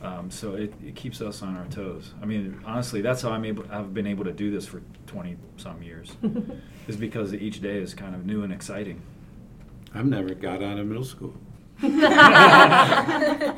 Um, 0.00 0.30
so 0.30 0.54
it, 0.54 0.72
it 0.84 0.94
keeps 0.94 1.20
us 1.20 1.42
on 1.42 1.56
our 1.56 1.66
toes. 1.66 2.14
I 2.22 2.24
mean, 2.24 2.60
honestly, 2.64 3.00
that's 3.00 3.22
how 3.22 3.30
I'm 3.30 3.44
able. 3.44 3.64
I've 3.70 3.92
been 3.92 4.06
able 4.06 4.24
to 4.24 4.32
do 4.32 4.50
this 4.50 4.66
for 4.66 4.82
twenty 5.06 5.36
some 5.56 5.82
years, 5.82 6.12
is 6.88 6.96
because 6.96 7.34
each 7.34 7.60
day 7.60 7.78
is 7.78 7.94
kind 7.94 8.14
of 8.14 8.24
new 8.24 8.42
and 8.44 8.52
exciting. 8.52 9.02
I've 9.94 10.06
never 10.06 10.34
got 10.34 10.62
out 10.62 10.78
of 10.78 10.86
middle 10.86 11.04
school. 11.04 11.34
I 11.82 13.54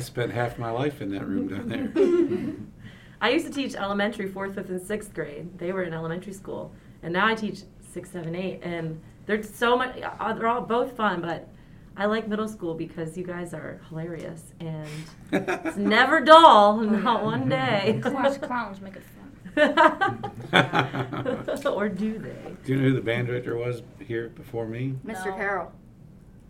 spent 0.00 0.32
half 0.32 0.58
my 0.58 0.70
life 0.70 1.00
in 1.00 1.10
that 1.12 1.26
room 1.26 1.48
down 1.48 1.68
there. 1.68 2.54
I 3.20 3.30
used 3.30 3.46
to 3.46 3.52
teach 3.52 3.74
elementary, 3.74 4.28
fourth, 4.28 4.54
fifth, 4.54 4.70
and 4.70 4.80
sixth 4.80 5.14
grade. 5.14 5.58
They 5.58 5.72
were 5.72 5.82
in 5.84 5.94
elementary 5.94 6.32
school, 6.32 6.72
and 7.02 7.12
now 7.12 7.26
I 7.26 7.34
teach 7.34 7.60
six, 7.92 8.10
seven, 8.10 8.34
eight, 8.34 8.60
and 8.62 9.00
they're 9.26 9.42
so 9.42 9.76
much. 9.76 10.00
uh, 10.02 10.32
They're 10.34 10.48
all 10.48 10.60
both 10.60 10.96
fun, 10.96 11.20
but 11.20 11.48
I 11.96 12.06
like 12.06 12.28
middle 12.28 12.48
school 12.48 12.74
because 12.74 13.16
you 13.16 13.24
guys 13.24 13.54
are 13.54 13.80
hilarious, 13.88 14.42
and 14.60 14.86
it's 15.32 15.76
never 15.76 16.20
dull, 16.20 16.76
not 16.78 17.24
one 17.24 17.48
day. 17.48 17.98
Class 18.02 18.38
clowns 18.38 18.80
make 18.80 18.94
it 18.96 19.02
fun. 19.02 19.12
or 21.66 21.88
do 21.88 22.18
they? 22.18 22.36
Do 22.64 22.72
you 22.72 22.76
know 22.76 22.82
who 22.88 22.94
the 22.94 23.00
band 23.00 23.28
director 23.28 23.56
was 23.56 23.82
here 24.00 24.28
before 24.28 24.66
me? 24.66 24.94
Mr. 25.06 25.26
No. 25.26 25.36
Carroll. 25.36 25.72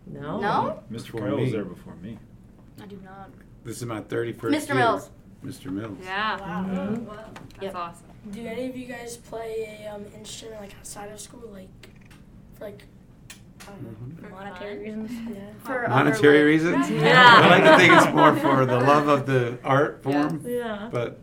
No. 0.05 0.39
No? 0.41 0.83
Mr. 0.91 1.05
Before 1.05 1.21
Carroll 1.21 1.39
was 1.41 1.51
there 1.53 1.63
before 1.65 1.95
me. 1.95 2.17
I 2.81 2.85
do 2.85 2.99
not. 3.03 3.29
This 3.63 3.77
is 3.77 3.85
my 3.85 4.01
31st 4.01 4.35
Mr. 4.35 4.67
year. 4.67 4.75
Mills. 4.75 5.09
Mr. 5.45 5.71
Mills. 5.71 5.97
Yeah, 6.03 6.37
Wow. 6.39 6.65
Mhm. 6.67 6.99
Wow. 7.03 7.15
that's 7.51 7.63
Yep. 7.63 7.75
awesome. 7.75 8.05
Do 8.31 8.45
any 8.45 8.67
of 8.69 8.75
you 8.75 8.85
guys 8.85 9.15
play 9.17 9.83
a 9.85 9.93
um, 9.95 10.03
instrument 10.15 10.59
like 10.61 10.75
outside 10.77 11.09
of 11.11 11.19
school, 11.21 11.49
like 11.53 11.69
for 12.55 12.65
like? 12.65 12.83
I 12.83 12.83
don't 12.83 13.29
know. 13.29 13.35
Mhm. 13.56 13.56
For 14.21 14.29
monetary 14.29 14.77
reasons. 14.83 15.11
Yeah. 15.35 15.39
For 15.63 15.87
Monetary 15.87 16.43
reasons? 16.43 16.89
Yeah. 16.89 17.41
I 17.43 17.49
like 17.49 17.63
to 17.63 17.77
think 17.77 17.93
it's 17.93 18.13
more 18.13 18.35
for 18.35 18.65
the 18.65 18.79
love 18.79 19.07
of 19.07 19.25
the 19.25 19.57
art 19.63 20.01
form, 20.03 20.43
Yeah. 20.45 20.89
but 20.91 21.19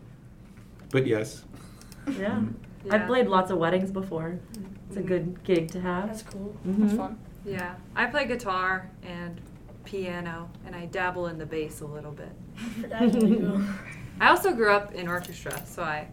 but 0.91 1.07
yes. 1.07 1.45
Yeah. 2.19 2.43
Yeah. 2.85 2.95
I've 2.95 3.07
played 3.07 3.27
lots 3.29 3.51
of 3.51 3.59
weddings 3.59 3.91
before. 3.91 4.39
It's 4.89 4.97
a 4.99 5.03
good 5.03 5.43
gig 5.45 5.71
to 5.73 5.81
have. 5.81 6.07
That's 6.09 6.23
cool. 6.23 6.55
That's 6.65 6.93
Mhm. 6.93 6.97
fun. 6.97 7.19
Yeah, 7.47 7.75
I 7.97 8.07
play 8.07 8.27
guitar 8.27 8.91
and 9.03 9.41
piano, 9.85 10.49
and 10.67 10.75
I 10.75 10.87
dabble 10.87 11.27
in 11.27 11.37
the 11.39 11.45
bass 11.47 11.81
a 11.81 11.87
little 11.87 12.13
bit. 12.13 12.31
That's 12.89 13.15
really 13.17 13.37
cool. 13.39 13.63
I 14.21 14.29
also 14.29 14.53
grew 14.53 14.71
up 14.71 14.93
in 14.95 15.09
orchestra, 15.09 15.61
so 15.67 15.83
I 15.83 16.09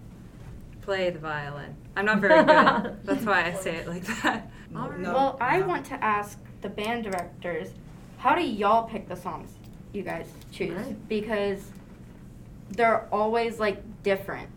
play 0.82 1.10
the 1.10 1.20
violin. 1.20 1.76
I'm 1.96 2.06
not 2.06 2.20
very 2.20 2.44
good. 2.44 2.98
That's 3.06 3.24
why 3.26 3.46
I 3.46 3.54
say 3.54 3.76
it 3.76 3.88
like 3.88 4.04
that. 4.24 4.50
No. 4.72 5.14
Well, 5.14 5.38
I 5.42 5.62
want 5.62 5.86
to 5.88 6.04
ask 6.04 6.38
the 6.62 6.70
band 6.70 7.04
directors, 7.04 7.70
how 8.18 8.36
do 8.36 8.42
y'all 8.42 8.88
pick 8.88 9.08
the 9.08 9.16
songs 9.16 9.52
you 9.94 10.04
guys 10.04 10.28
choose? 10.52 10.78
Right. 10.78 11.10
Because 11.10 11.64
they're 12.70 13.08
always 13.12 13.60
like 13.60 13.82
different, 14.04 14.50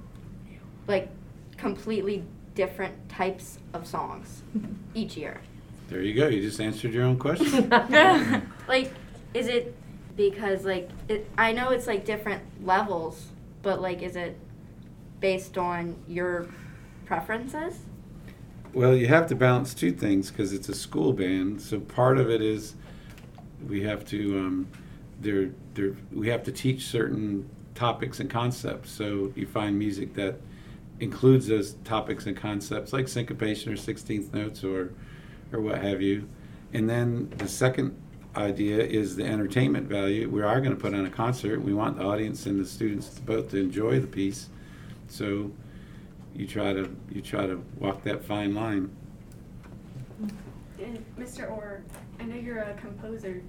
like 0.87 1.09
completely 1.57 2.25
different 2.55 3.09
types 3.09 3.59
of 3.73 3.87
songs 3.87 4.43
each 4.95 5.17
year. 5.17 5.41
There 5.89 6.01
you 6.01 6.15
go. 6.15 6.29
You 6.29 6.41
just 6.41 6.61
answered 6.61 6.93
your 6.93 7.05
own 7.05 7.19
question. 7.19 7.71
Like, 8.67 8.93
is 9.35 9.47
it 9.47 9.77
because 10.17 10.65
like 10.65 10.89
it, 11.09 11.29
I 11.37 11.53
know 11.53 11.71
it's 11.71 11.87
like 11.87 12.07
different 12.07 12.43
levels, 12.65 13.27
but 13.63 13.83
like, 13.83 14.03
is 14.03 14.17
it 14.17 14.39
based 15.21 15.59
on 15.59 15.97
your 16.09 16.47
preferences? 17.05 17.79
Well, 18.75 18.97
you 18.97 19.07
have 19.07 19.29
to 19.29 19.37
balance 19.37 19.73
two 19.73 19.93
things 19.93 20.33
because 20.33 20.53
it's 20.53 20.69
a 20.69 20.75
school 20.75 21.13
band. 21.13 21.63
So 21.63 21.79
part 21.79 22.19
of 22.19 22.29
it 22.29 22.43
is 22.43 22.75
we 23.69 23.85
have 23.85 24.05
to 24.07 24.39
um, 24.39 24.69
there 25.21 25.51
there 25.75 25.93
we 26.13 26.29
have 26.29 26.43
to 26.43 26.53
teach 26.53 26.87
certain 26.87 27.49
topics 27.77 28.19
and 28.19 28.29
concepts. 28.29 28.91
So 28.91 29.33
you 29.37 29.47
find 29.47 29.79
music 29.79 30.15
that 30.15 30.41
includes 30.99 31.47
those 31.47 31.75
topics 31.85 32.27
and 32.27 32.37
concepts, 32.37 32.93
like 32.93 33.07
syncopation 33.07 33.73
or 33.73 33.77
sixteenth 33.77 34.35
notes 34.35 34.65
or 34.65 34.93
or 35.53 35.61
what 35.61 35.81
have 35.81 36.03
you. 36.03 36.29
And 36.73 36.91
then 36.91 37.33
the 37.39 37.47
second 37.47 37.97
idea 38.35 38.79
is 38.79 39.15
the 39.15 39.25
entertainment 39.25 39.87
value. 39.87 40.29
We 40.29 40.43
are 40.43 40.61
going 40.61 40.75
to 40.75 40.81
put 40.81 40.95
on 40.95 41.07
a 41.07 41.11
concert. 41.11 41.63
We 41.63 41.75
want 41.75 41.97
the 41.97 42.03
audience 42.03 42.47
and 42.47 42.59
the 42.59 42.67
students 42.67 43.21
both 43.21 43.53
to 43.53 43.59
enjoy 43.59 44.01
the 44.01 44.09
piece. 44.09 44.49
So 45.07 45.53
you 46.35 46.47
try 46.47 46.73
to 46.73 46.95
you 47.13 47.23
try 47.23 47.47
to 47.47 47.63
walk 47.79 48.03
that 48.05 48.25
fine 48.25 48.55
line. 48.55 48.91
And 50.81 51.05
Mr. 51.19 51.51
Orr, 51.51 51.83
I 52.19 52.25
know 52.25 52.37
you're 52.37 52.59
a 52.59 52.75
composer. 52.75 53.43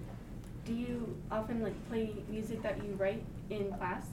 Do 0.65 0.73
you 0.73 1.15
often 1.31 1.61
like 1.61 1.89
play 1.89 2.13
music 2.29 2.61
that 2.63 2.77
you 2.83 2.93
write 2.93 3.23
in 3.49 3.71
class? 3.73 4.05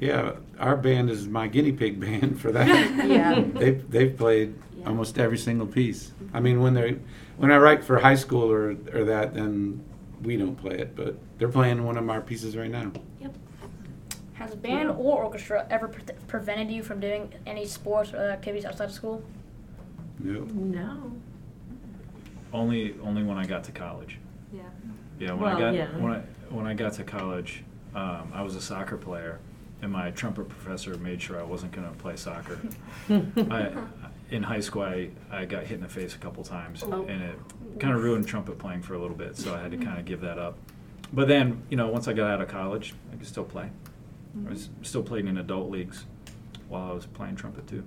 Yeah, 0.00 0.34
our 0.58 0.76
band 0.76 1.10
is 1.10 1.26
my 1.26 1.48
guinea 1.48 1.72
pig 1.72 1.98
band 2.00 2.40
for 2.40 2.52
that. 2.52 2.68
Yeah. 3.08 3.42
they've 3.54 3.90
they've 3.90 4.16
played 4.16 4.54
Yeah. 4.76 4.88
almost 4.88 5.18
every 5.18 5.38
single 5.38 5.66
piece. 5.66 6.12
I 6.32 6.36
mm-hmm. 6.36 6.44
mean, 6.44 6.60
when 6.60 6.74
they 6.74 6.98
when 7.36 7.50
I 7.50 7.58
write 7.58 7.82
for 7.82 7.98
high 7.98 8.16
school 8.16 8.50
or 8.50 8.76
or 8.92 9.04
that, 9.04 9.34
then 9.34 9.82
we 10.22 10.36
don't 10.36 10.56
play 10.56 10.78
it, 10.78 10.94
but 10.94 11.16
they're 11.38 11.48
playing 11.48 11.84
one 11.84 11.96
of 11.96 12.08
our 12.10 12.20
pieces 12.20 12.56
right 12.56 12.70
now. 12.70 12.92
Has 14.38 14.54
band 14.54 14.88
or 14.90 14.94
orchestra 15.24 15.66
ever 15.68 15.88
pre- 15.88 16.14
prevented 16.28 16.70
you 16.70 16.82
from 16.84 17.00
doing 17.00 17.32
any 17.44 17.66
sports 17.66 18.12
or 18.12 18.30
activities 18.30 18.64
outside 18.64 18.84
of 18.84 18.92
school? 18.92 19.22
No. 20.20 20.40
No. 20.42 21.12
Only 22.52 22.94
only 23.02 23.22
when 23.24 23.36
I 23.36 23.44
got 23.46 23.64
to 23.64 23.72
college. 23.72 24.18
Yeah. 24.52 24.62
Yeah, 25.18 25.32
when 25.32 25.40
Well, 25.40 25.56
I 25.56 25.60
got 25.60 25.74
yeah. 25.74 25.88
when 25.98 26.12
I 26.12 26.20
when 26.50 26.66
I 26.66 26.74
got 26.74 26.92
to 26.94 27.04
college, 27.04 27.64
um, 27.96 28.30
I 28.32 28.42
was 28.42 28.54
a 28.54 28.60
soccer 28.60 28.96
player, 28.96 29.40
and 29.82 29.90
my 29.92 30.12
trumpet 30.12 30.48
professor 30.48 30.96
made 30.98 31.20
sure 31.20 31.40
I 31.40 31.42
wasn't 31.42 31.72
going 31.72 31.88
to 31.88 31.94
play 31.98 32.14
soccer. 32.16 32.58
I, 33.10 33.72
in 34.30 34.42
high 34.44 34.60
school, 34.60 34.82
I, 34.82 35.10
I 35.32 35.46
got 35.46 35.64
hit 35.64 35.76
in 35.76 35.80
the 35.82 35.88
face 35.88 36.14
a 36.14 36.18
couple 36.18 36.44
times, 36.44 36.84
Oh. 36.86 37.04
and 37.06 37.22
it 37.22 37.38
kind 37.80 37.94
of 37.94 38.02
ruined 38.02 38.26
trumpet 38.28 38.58
playing 38.58 38.82
for 38.82 38.94
a 38.94 38.98
little 39.00 39.16
bit. 39.16 39.36
So 39.36 39.54
I 39.54 39.60
had 39.60 39.72
to 39.72 39.78
kind 39.78 39.98
of 39.98 40.04
give 40.04 40.20
that 40.20 40.38
up. 40.38 40.56
But 41.12 41.28
then, 41.28 41.62
you 41.70 41.76
know, 41.76 41.88
once 41.88 42.06
I 42.08 42.12
got 42.12 42.30
out 42.30 42.40
of 42.42 42.48
college, 42.48 42.94
I 43.12 43.16
could 43.16 43.26
still 43.26 43.44
play. 43.44 43.70
I 44.46 44.50
was 44.50 44.68
mm-hmm. 44.68 44.82
still 44.84 45.02
playing 45.02 45.28
in 45.28 45.38
adult 45.38 45.70
leagues 45.70 46.04
while 46.68 46.90
I 46.90 46.94
was 46.94 47.06
playing 47.06 47.36
trumpet 47.36 47.66
too. 47.66 47.84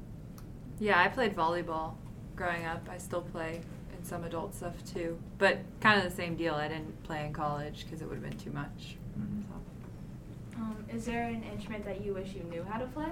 Yeah, 0.79 1.01
I 1.01 1.08
played 1.08 1.36
volleyball 1.36 1.93
growing 2.36 2.65
up. 2.65 2.88
I 2.89 2.98
still 2.98 3.22
play 3.22 3.62
in 3.98 4.03
some 4.03 4.24
adult 4.24 4.55
stuff 4.55 4.74
too, 4.91 5.17
but 5.38 5.60
kind 5.79 5.98
of 5.98 6.10
the 6.10 6.15
same 6.15 6.36
deal. 6.36 6.55
I 6.55 6.67
didn't 6.67 7.03
play 7.03 7.25
in 7.25 7.34
college 7.34 7.86
because 7.86 8.01
it 8.01 8.10
would 8.10 8.15
have 8.15 8.29
been 8.29 8.39
too 8.39 8.51
much. 8.51 8.98
Mm-hmm. 9.20 9.41
So. 9.41 10.62
Um, 10.62 10.86
is 10.93 11.05
there 11.05 11.24
an 11.24 11.43
instrument 11.43 11.86
that 11.86 12.03
you 12.03 12.13
wish 12.13 12.34
you 12.34 12.43
knew 12.43 12.63
how 12.63 12.79
to 12.79 12.88
play? 12.88 13.10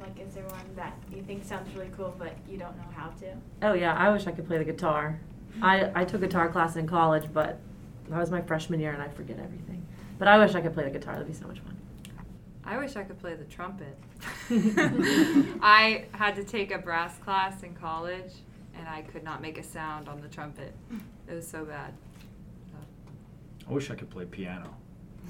Like, 0.00 0.18
is 0.18 0.34
there 0.34 0.44
one 0.44 0.64
that 0.76 0.96
you 1.14 1.22
think 1.22 1.44
sounds 1.44 1.74
really 1.74 1.90
cool 1.96 2.14
but 2.18 2.32
you 2.48 2.56
don't 2.56 2.76
know 2.76 2.88
how 2.94 3.08
to? 3.20 3.34
Oh 3.62 3.74
yeah, 3.74 3.94
I 3.94 4.10
wish 4.10 4.26
I 4.26 4.32
could 4.32 4.46
play 4.46 4.58
the 4.58 4.64
guitar. 4.64 5.20
Mm-hmm. 5.52 5.64
I, 5.64 5.90
I 5.94 6.04
took 6.04 6.20
guitar 6.20 6.48
class 6.48 6.76
in 6.76 6.86
college, 6.86 7.24
but 7.32 7.58
that 8.08 8.18
was 8.18 8.30
my 8.30 8.40
freshman 8.40 8.80
year 8.80 8.92
and 8.92 9.02
I 9.02 9.08
forget 9.08 9.38
everything. 9.38 9.86
But 10.18 10.28
I 10.28 10.38
wish 10.38 10.54
I 10.54 10.60
could 10.60 10.74
play 10.74 10.84
the 10.84 10.90
guitar. 10.90 11.14
That'd 11.14 11.28
be 11.28 11.34
so 11.34 11.46
much 11.46 11.60
fun. 11.60 11.76
I 12.70 12.78
wish 12.78 12.94
I 12.94 13.02
could 13.02 13.18
play 13.18 13.34
the 13.34 13.46
trumpet. 13.46 13.98
I 15.60 16.04
had 16.12 16.36
to 16.36 16.44
take 16.44 16.70
a 16.70 16.78
brass 16.78 17.18
class 17.18 17.64
in 17.64 17.74
college, 17.74 18.30
and 18.76 18.86
I 18.86 19.02
could 19.02 19.24
not 19.24 19.42
make 19.42 19.58
a 19.58 19.62
sound 19.64 20.08
on 20.08 20.20
the 20.20 20.28
trumpet. 20.28 20.72
It 21.28 21.34
was 21.34 21.48
so 21.48 21.64
bad. 21.64 21.92
I 23.68 23.72
wish 23.72 23.90
I 23.90 23.96
could 23.96 24.08
play 24.08 24.24
piano. 24.24 24.76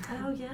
Oh 0.09 0.31
yeah, 0.31 0.49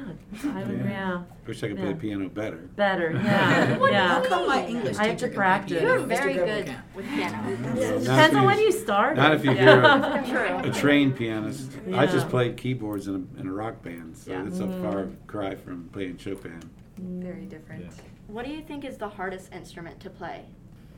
I 0.53 0.65
would, 0.65 0.79
yeah. 0.85 1.23
Wish 1.47 1.63
I 1.63 1.69
could 1.69 1.79
Yeah. 1.79 1.85
play 1.85 1.95
piano 1.95 2.29
better. 2.29 2.57
Better, 2.77 3.13
yeah, 3.13 3.77
What- 3.79 3.93
yeah. 3.93 4.09
How 4.09 4.21
come 4.25 4.47
my 4.47 4.67
English 4.67 4.97
I 4.99 5.09
have 5.09 5.17
to 5.19 5.29
practice. 5.29 5.83
You're 5.83 6.01
very 6.01 6.35
Gribble 6.35 6.47
good 6.65 6.75
with 6.95 7.07
piano. 7.07 7.57
Not 7.57 7.75
Depends 7.77 8.35
on 8.37 8.43
you- 8.43 8.47
when 8.47 8.59
you 8.59 8.73
start. 8.73 9.17
Not 9.17 9.35
if 9.35 9.45
you 9.45 9.53
Yeah. 9.53 10.25
hear 10.25 10.45
a, 10.45 10.69
a 10.69 10.73
trained 10.73 11.17
pianist. 11.17 11.71
I 11.95 12.07
just 12.07 12.29
played 12.29 12.57
keyboards 12.57 13.09
in 13.09 13.29
a, 13.37 13.41
in 13.41 13.47
a 13.49 13.53
rock 13.53 13.83
band, 13.83 14.17
so 14.17 14.31
Yeah. 14.33 14.47
it's 14.47 14.59
a 14.61 14.65
Mm. 14.65 14.83
far 14.83 15.09
cry 15.27 15.55
from 15.55 15.89
playing 15.93 16.19
Chopin. 16.19 16.61
Very 16.99 17.47
different. 17.47 17.85
Yeah. 17.85 17.91
What 18.29 18.45
do 18.45 18.51
you 18.53 18.63
think 18.63 18.85
is 18.85 18.97
the 18.99 19.09
hardest 19.09 19.53
instrument 19.53 20.01
to 20.01 20.11
play? 20.11 20.45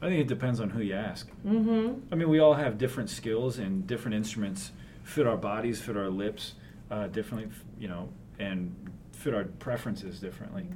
I 0.00 0.06
think 0.08 0.20
it 0.20 0.28
depends 0.28 0.60
on 0.60 0.70
who 0.70 0.80
you 0.80 0.94
ask. 0.94 1.28
Mm-hmm. 1.46 2.12
I 2.12 2.14
mean, 2.14 2.28
we 2.28 2.38
all 2.38 2.54
have 2.54 2.78
different 2.78 3.10
skills, 3.10 3.58
and 3.58 3.86
different 3.86 4.14
instruments 4.14 4.70
fit 5.02 5.26
our 5.26 5.36
bodies, 5.36 5.80
fit 5.80 5.96
our 5.96 6.08
lips 6.08 6.54
uh, 6.90 7.08
differently, 7.08 7.50
you 7.78 7.88
know, 7.88 8.08
and 8.38 8.74
fit 9.12 9.34
our 9.34 9.44
preferences 9.44 10.20
differently. 10.20 10.66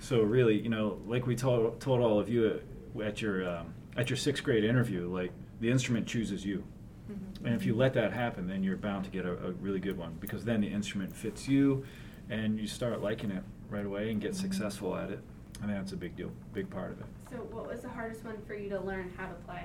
So 0.00 0.22
really, 0.22 0.58
you 0.58 0.68
know, 0.68 1.00
like 1.06 1.26
we 1.26 1.36
told 1.36 1.80
told 1.80 2.00
all 2.00 2.18
of 2.18 2.28
you 2.28 2.60
at, 2.96 3.02
at 3.02 3.22
your 3.22 3.48
um, 3.48 3.74
at 3.96 4.10
your 4.10 4.16
sixth 4.16 4.42
grade 4.42 4.64
interview, 4.64 5.08
like 5.08 5.32
the 5.60 5.70
instrument 5.70 6.06
chooses 6.06 6.44
you. 6.44 6.64
And 7.44 7.54
if 7.54 7.66
you 7.66 7.74
let 7.74 7.92
that 7.94 8.12
happen, 8.12 8.46
then 8.46 8.62
you're 8.62 8.76
bound 8.76 9.04
to 9.04 9.10
get 9.10 9.26
a, 9.26 9.32
a 9.32 9.50
really 9.52 9.80
good 9.80 9.98
one 9.98 10.16
because 10.20 10.44
then 10.44 10.60
the 10.60 10.68
instrument 10.68 11.14
fits 11.14 11.48
you, 11.48 11.84
and 12.30 12.58
you 12.58 12.66
start 12.66 13.02
liking 13.02 13.30
it 13.30 13.42
right 13.68 13.84
away 13.84 14.10
and 14.10 14.20
get 14.20 14.34
successful 14.34 14.96
at 14.96 15.10
it. 15.10 15.20
I 15.62 15.66
think 15.66 15.76
that's 15.78 15.92
a 15.92 15.96
big 15.96 16.16
deal, 16.16 16.30
big 16.52 16.70
part 16.70 16.92
of 16.92 17.00
it. 17.00 17.06
So, 17.30 17.36
what 17.36 17.68
was 17.68 17.80
the 17.80 17.88
hardest 17.88 18.24
one 18.24 18.36
for 18.46 18.54
you 18.54 18.68
to 18.70 18.80
learn 18.80 19.12
how 19.16 19.26
to 19.26 19.34
play? 19.46 19.64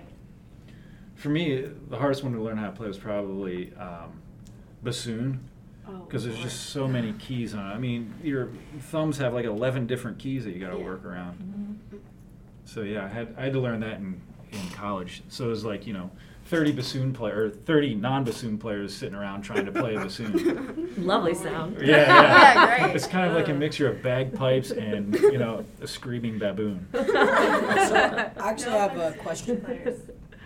For 1.15 1.29
me, 1.29 1.67
the 1.89 1.97
hardest 1.97 2.23
one 2.23 2.33
to 2.33 2.41
learn 2.41 2.57
how 2.57 2.67
to 2.67 2.71
play 2.71 2.87
was 2.87 2.97
probably 2.97 3.73
um, 3.75 4.21
bassoon. 4.83 5.39
Oh, 5.89 5.99
Because 6.05 6.23
there's 6.23 6.35
Lord. 6.35 6.49
just 6.49 6.69
so 6.71 6.87
many 6.87 7.13
keys 7.13 7.53
on 7.53 7.71
it. 7.71 7.73
I 7.73 7.77
mean, 7.77 8.13
your 8.23 8.49
thumbs 8.79 9.17
have 9.19 9.33
like 9.33 9.45
11 9.45 9.87
different 9.87 10.19
keys 10.19 10.43
that 10.45 10.51
you 10.53 10.59
got 10.59 10.71
to 10.71 10.77
Yeah. 10.77 10.83
work 10.85 11.05
around. 11.05 11.37
Mm-hmm. 11.91 11.97
So 12.65 12.81
yeah, 12.81 13.05
I 13.05 13.07
had 13.07 13.33
I 13.37 13.43
had 13.43 13.53
to 13.53 13.59
learn 13.61 13.79
that 13.79 13.99
in, 13.99 14.19
in 14.51 14.69
college. 14.71 15.23
So 15.29 15.45
it 15.45 15.49
was 15.49 15.63
like 15.63 15.87
you 15.87 15.93
know, 15.93 16.11
30 16.47 16.73
bassoon 16.73 17.13
player 17.13 17.45
or 17.45 17.49
30 17.49 17.95
non-bassoon 17.95 18.57
players 18.57 18.93
sitting 18.93 19.15
around 19.15 19.41
trying 19.43 19.65
to 19.65 19.71
play 19.71 19.95
a 19.95 19.99
bassoon. 20.01 20.93
Lovely 20.97 21.33
sound. 21.33 21.77
Yeah, 21.79 21.85
yeah. 21.87 22.07
Yeah, 22.07 22.77
great. 22.83 22.95
It's 22.95 23.07
kind 23.07 23.29
of 23.29 23.33
like 23.35 23.47
a 23.47 23.53
mixture 23.53 23.87
of 23.89 24.01
bagpipes 24.03 24.71
and 24.71 25.13
you 25.15 25.37
know 25.37 25.63
a 25.81 25.87
screaming 25.87 26.37
baboon. 26.39 26.85
So, 26.91 26.99
I 27.15 28.31
actually 28.37 28.71
have 28.71 28.97
a 28.97 29.13
question. 29.13 29.65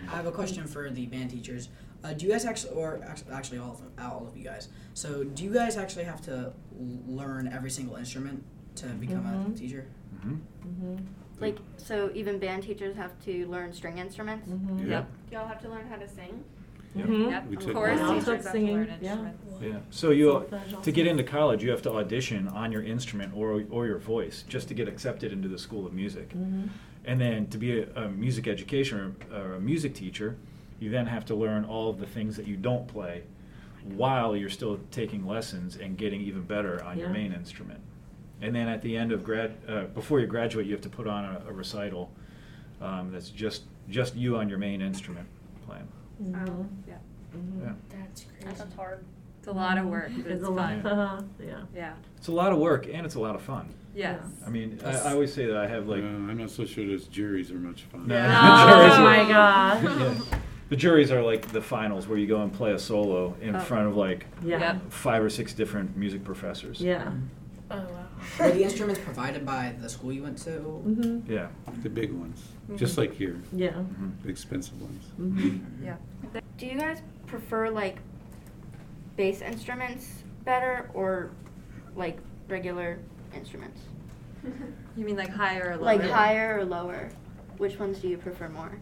I 0.08 0.16
have 0.16 0.26
a 0.26 0.32
question 0.32 0.66
for 0.68 0.90
the 0.90 1.06
band 1.06 1.30
teachers. 1.30 1.68
Uh, 2.04 2.12
do 2.12 2.26
you 2.26 2.32
guys 2.32 2.44
actually, 2.44 2.74
or 2.74 3.00
actually 3.32 3.58
all 3.58 3.72
of 3.72 3.78
them, 3.78 3.90
all 4.00 4.26
of 4.28 4.36
you 4.36 4.44
guys? 4.44 4.68
So, 4.94 5.24
do 5.24 5.44
you 5.44 5.52
guys 5.52 5.76
actually 5.76 6.04
have 6.04 6.20
to 6.22 6.52
learn 7.06 7.48
every 7.48 7.70
single 7.70 7.96
instrument 7.96 8.42
to 8.76 8.86
become 8.86 9.24
a 9.26 9.48
Mhm. 9.50 9.56
teacher? 9.56 9.86
Mm-hmm. 10.26 10.96
Like, 11.40 11.58
so 11.76 12.10
even 12.14 12.38
band 12.38 12.62
teachers 12.64 12.96
have 12.96 13.18
to 13.24 13.46
learn 13.48 13.72
string 13.72 13.98
instruments? 13.98 14.48
Mhm. 14.48 14.88
Yep. 14.88 15.08
Do 15.30 15.36
y'all 15.36 15.46
have 15.48 15.60
to 15.62 15.68
learn 15.68 15.86
how 15.86 15.96
to 15.96 16.08
sing? 16.08 16.44
Yep. 16.94 17.06
Mhm. 17.06 17.30
Yep, 17.30 17.46
We 17.48 17.56
of 17.56 17.62
took 17.62 17.72
course, 17.74 17.98
that. 17.98 18.08
Teachers 18.08 18.24
took 18.24 18.34
have 18.36 18.44
to 18.44 18.50
singing, 18.50 18.74
learn 18.74 18.86
yeah. 19.00 19.10
instruments. 19.12 19.38
Yeah. 19.62 19.78
So 19.90 20.10
you 20.10 20.46
to 20.82 20.92
get 20.92 21.06
into 21.06 21.22
college, 21.24 21.62
you 21.64 21.70
have 21.70 21.82
to 21.82 21.92
audition 21.92 22.48
on 22.48 22.70
your 22.72 22.82
instrument 22.82 23.32
or 23.34 23.62
or 23.70 23.86
your 23.86 23.98
voice 23.98 24.44
just 24.48 24.68
to 24.68 24.74
get 24.74 24.88
accepted 24.88 25.32
into 25.32 25.48
the 25.48 25.58
school 25.58 25.86
of 25.86 25.92
music. 25.92 26.30
Mhm. 26.34 26.68
And 27.04 27.20
then 27.20 27.46
to 27.48 27.58
be 27.58 27.80
a, 27.80 27.88
a 27.94 28.08
music 28.08 28.46
education 28.46 29.16
or, 29.32 29.36
or 29.36 29.54
a 29.54 29.60
music 29.60 29.94
teacher, 29.94 30.36
you 30.82 30.90
then 30.90 31.06
have 31.06 31.24
to 31.26 31.34
learn 31.34 31.64
all 31.64 31.88
of 31.88 31.98
the 32.00 32.06
things 32.06 32.36
that 32.36 32.46
you 32.46 32.56
don't 32.56 32.86
play 32.88 33.22
while 33.84 34.36
you're 34.36 34.50
still 34.50 34.78
taking 34.90 35.26
lessons 35.26 35.76
and 35.76 35.96
getting 35.96 36.20
even 36.20 36.42
better 36.42 36.82
on 36.84 36.98
your 36.98 37.08
main 37.08 37.32
instrument. 37.32 37.80
And 38.40 38.54
then 38.54 38.68
at 38.68 38.82
the 38.82 38.96
end 38.96 39.12
of 39.12 39.22
grad, 39.24 39.52
uh, 39.68 39.84
before 39.84 40.18
you 40.20 40.26
graduate, 40.26 40.66
you 40.66 40.72
have 40.72 40.80
to 40.82 40.88
put 40.88 41.06
on 41.06 41.24
a, 41.24 41.42
a 41.48 41.52
recital 41.52 42.10
um, 42.80 43.12
that's 43.12 43.30
just 43.30 43.62
just 43.88 44.14
you 44.16 44.36
on 44.36 44.48
your 44.48 44.58
main 44.58 44.80
instrument 44.82 45.26
playing. 45.66 45.86
Mhm. 46.22 46.66
Yeah. 46.88 46.94
Mhm. 47.36 47.60
Yeah. 47.62 47.72
That's 47.90 48.24
crazy. 48.24 48.44
That's 48.58 48.74
hard. 48.74 49.04
It's 49.38 49.48
a 49.48 49.52
lot 49.52 49.78
of 49.78 49.86
work, 49.86 50.10
but 50.16 50.26
It's 50.26 50.40
it's 50.40 50.44
a 50.44 50.50
lot. 50.50 50.82
fun. 50.82 50.86
Uh-huh. 50.98 51.22
Yeah. 51.44 51.60
Yeah. 51.74 51.94
It's 52.16 52.28
a 52.28 52.32
lot 52.32 52.52
of 52.52 52.58
work 52.58 52.86
and 52.92 53.04
it's 53.06 53.14
a 53.16 53.20
lot 53.20 53.34
of 53.36 53.42
fun. 53.42 53.68
Yes. 53.94 54.20
I 54.46 54.50
mean, 54.50 54.80
I, 54.84 54.90
I 54.96 55.12
always 55.12 55.32
say 55.32 55.46
that 55.46 55.56
I 55.56 55.66
have 55.68 55.86
like. 55.88 56.02
Uh, 56.02 56.06
I'm 56.06 56.38
not 56.38 56.50
so 56.50 56.64
sure 56.64 56.86
those 56.86 57.06
juries 57.06 57.50
are 57.50 57.58
much 57.58 57.82
fun. 57.82 58.06
No. 58.08 58.16
Oh 58.18 59.04
my 59.12 59.28
God. 59.28 59.82
Yeah. 59.84 60.38
The 60.72 60.78
juries 60.78 61.12
are 61.12 61.20
like 61.22 61.48
the 61.48 61.60
finals 61.60 62.08
where 62.08 62.16
you 62.16 62.26
go 62.26 62.40
and 62.40 62.50
play 62.50 62.72
a 62.72 62.78
solo 62.78 63.34
in 63.42 63.54
Oh. 63.54 63.60
front 63.60 63.88
of 63.88 63.94
like 63.94 64.24
Yeah. 64.42 64.78
Five 64.88 65.22
or 65.22 65.28
six 65.28 65.52
different 65.52 65.98
music 65.98 66.24
professors. 66.24 66.80
Yeah. 66.80 67.12
Oh 67.70 67.76
wow. 67.76 68.06
Were 68.40 68.50
the 68.52 68.62
instruments 68.64 68.98
provided 69.04 69.44
by 69.44 69.74
the 69.82 69.90
school 69.90 70.14
you 70.14 70.22
went 70.22 70.38
to? 70.38 70.60
Mhm. 70.86 71.28
Yeah. 71.28 71.48
The 71.82 71.90
big 71.90 72.10
ones, 72.14 72.42
just 72.76 72.96
like 72.96 73.12
here, 73.12 73.36
Yeah. 73.52 73.72
Mhm. 73.72 74.12
the 74.22 74.30
expensive 74.30 74.80
ones. 74.80 75.04
Mhm. 75.20 75.60
Yeah. 75.84 75.96
Do 76.56 76.64
you 76.64 76.78
guys 76.78 77.02
prefer 77.26 77.68
like 77.68 77.98
bass 79.18 79.42
instruments 79.42 80.22
better 80.46 80.88
or 80.94 81.32
like 81.94 82.16
regular 82.48 82.96
instruments? 83.36 83.82
You 84.96 85.04
mean 85.04 85.16
like 85.16 85.28
higher 85.28 85.72
or 85.72 85.76
lower? 85.76 85.84
Like 85.84 86.00
higher 86.02 86.58
or 86.60 86.64
lower? 86.64 87.10
Which 87.58 87.78
ones 87.78 87.98
do 87.98 88.08
you 88.08 88.16
prefer 88.16 88.48
more? 88.48 88.72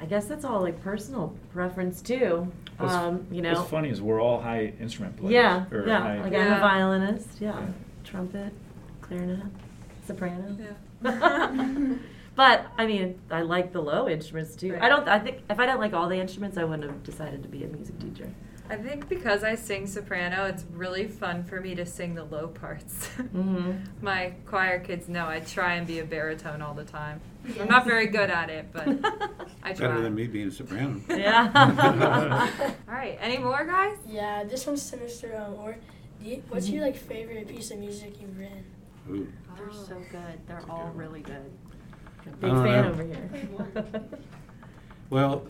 I 0.00 0.04
guess 0.06 0.26
that's 0.26 0.44
all 0.44 0.60
like 0.60 0.80
personal 0.82 1.34
preference 1.52 2.02
too. 2.02 2.50
What's, 2.78 2.92
Um, 2.92 3.26
you 3.30 3.40
know. 3.42 3.54
what's 3.54 3.70
funny 3.70 3.88
is 3.88 4.02
we're 4.02 4.20
all 4.20 4.40
high 4.40 4.74
instrument 4.80 5.16
players. 5.16 5.32
Yeah, 5.32 5.64
or 5.72 5.86
yeah. 5.86 6.00
high- 6.00 6.22
Like 6.22 6.34
I'm 6.34 6.52
a 6.52 6.60
violinist. 6.60 7.40
Yeah. 7.40 7.58
Yeah. 7.58 7.66
Trumpet, 8.04 8.52
clarinet, 9.00 9.40
soprano. 10.06 10.56
Yeah. 10.60 10.72
but 12.36 12.66
I 12.78 12.86
mean, 12.86 13.18
I 13.30 13.42
like 13.42 13.72
the 13.72 13.80
low 13.82 14.08
instruments 14.08 14.54
too. 14.56 14.76
I 14.80 14.88
don't. 14.88 15.08
I 15.08 15.18
think 15.18 15.38
if 15.50 15.58
I 15.58 15.66
didn't 15.66 15.80
like 15.80 15.92
all 15.94 16.08
the 16.08 16.18
instruments, 16.20 16.56
I 16.58 16.64
wouldn't 16.64 16.84
have 16.90 17.02
decided 17.02 17.42
to 17.42 17.48
be 17.48 17.64
a 17.64 17.68
music 17.68 17.98
teacher. 17.98 18.28
I 18.68 18.76
think 18.76 19.08
because 19.08 19.44
I 19.44 19.54
sing 19.54 19.86
soprano, 19.86 20.46
it's 20.46 20.64
really 20.72 21.06
fun 21.06 21.44
for 21.44 21.60
me 21.60 21.74
to 21.74 21.86
sing 21.86 22.14
the 22.14 22.24
low 22.24 22.48
parts. 22.48 23.08
Mm-hmm. 23.18 23.72
My 24.04 24.34
choir 24.44 24.80
kids 24.80 25.08
know 25.08 25.26
I 25.26 25.40
try 25.40 25.74
and 25.74 25.86
be 25.86 26.00
a 26.00 26.04
baritone 26.04 26.62
all 26.62 26.74
the 26.74 26.84
time. 26.84 27.20
I'm 27.60 27.68
not 27.68 27.84
very 27.84 28.08
good 28.08 28.30
at 28.30 28.50
it, 28.50 28.72
but 28.72 28.88
I 29.62 29.72
try. 29.72 29.88
Better 29.88 30.00
than 30.00 30.14
me 30.14 30.26
being 30.26 30.48
a 30.48 30.50
soprano. 30.50 31.00
Yeah. 31.08 31.50
All 32.88 32.94
right, 32.94 33.16
any 33.20 33.38
more 33.38 33.64
guys? 33.64 33.96
Yeah, 34.06 34.44
this 34.44 34.66
one's 34.66 34.90
to 34.90 34.96
Mr. 34.96 35.40
Um, 35.40 35.54
or 35.54 35.76
do 36.20 36.28
you, 36.28 36.42
what's 36.48 36.68
your 36.68 36.84
like 36.84 36.96
favorite 36.96 37.46
piece 37.48 37.70
of 37.70 37.78
music 37.78 38.20
you've 38.20 38.36
written? 38.36 38.64
Ooh. 39.10 39.32
They're 39.56 39.72
so 39.72 40.02
good. 40.10 40.46
They're 40.46 40.64
all 40.68 40.90
really 40.94 41.20
good. 41.20 41.50
Big 42.40 42.50
fan 42.50 42.62
know. 42.62 42.88
over 42.88 43.04
here. 43.04 43.30
Well, 45.10 45.46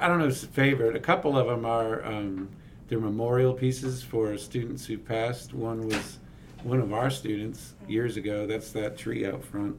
I 0.00 0.06
don't 0.06 0.18
know 0.18 0.26
if 0.26 0.32
it's 0.32 0.44
favorite. 0.44 0.94
A 0.94 1.00
couple 1.00 1.36
of 1.36 1.48
them 1.48 1.64
are 1.64 2.04
um, 2.04 2.48
they're 2.88 3.00
memorial 3.00 3.52
pieces 3.52 4.02
for 4.02 4.36
students 4.38 4.86
who 4.86 4.96
passed. 4.96 5.52
One 5.52 5.88
was 5.88 6.18
one 6.62 6.80
of 6.80 6.92
our 6.92 7.10
students 7.10 7.74
years 7.88 8.16
ago. 8.16 8.46
That's 8.46 8.70
that 8.72 8.96
tree 8.96 9.26
out 9.26 9.44
front, 9.44 9.76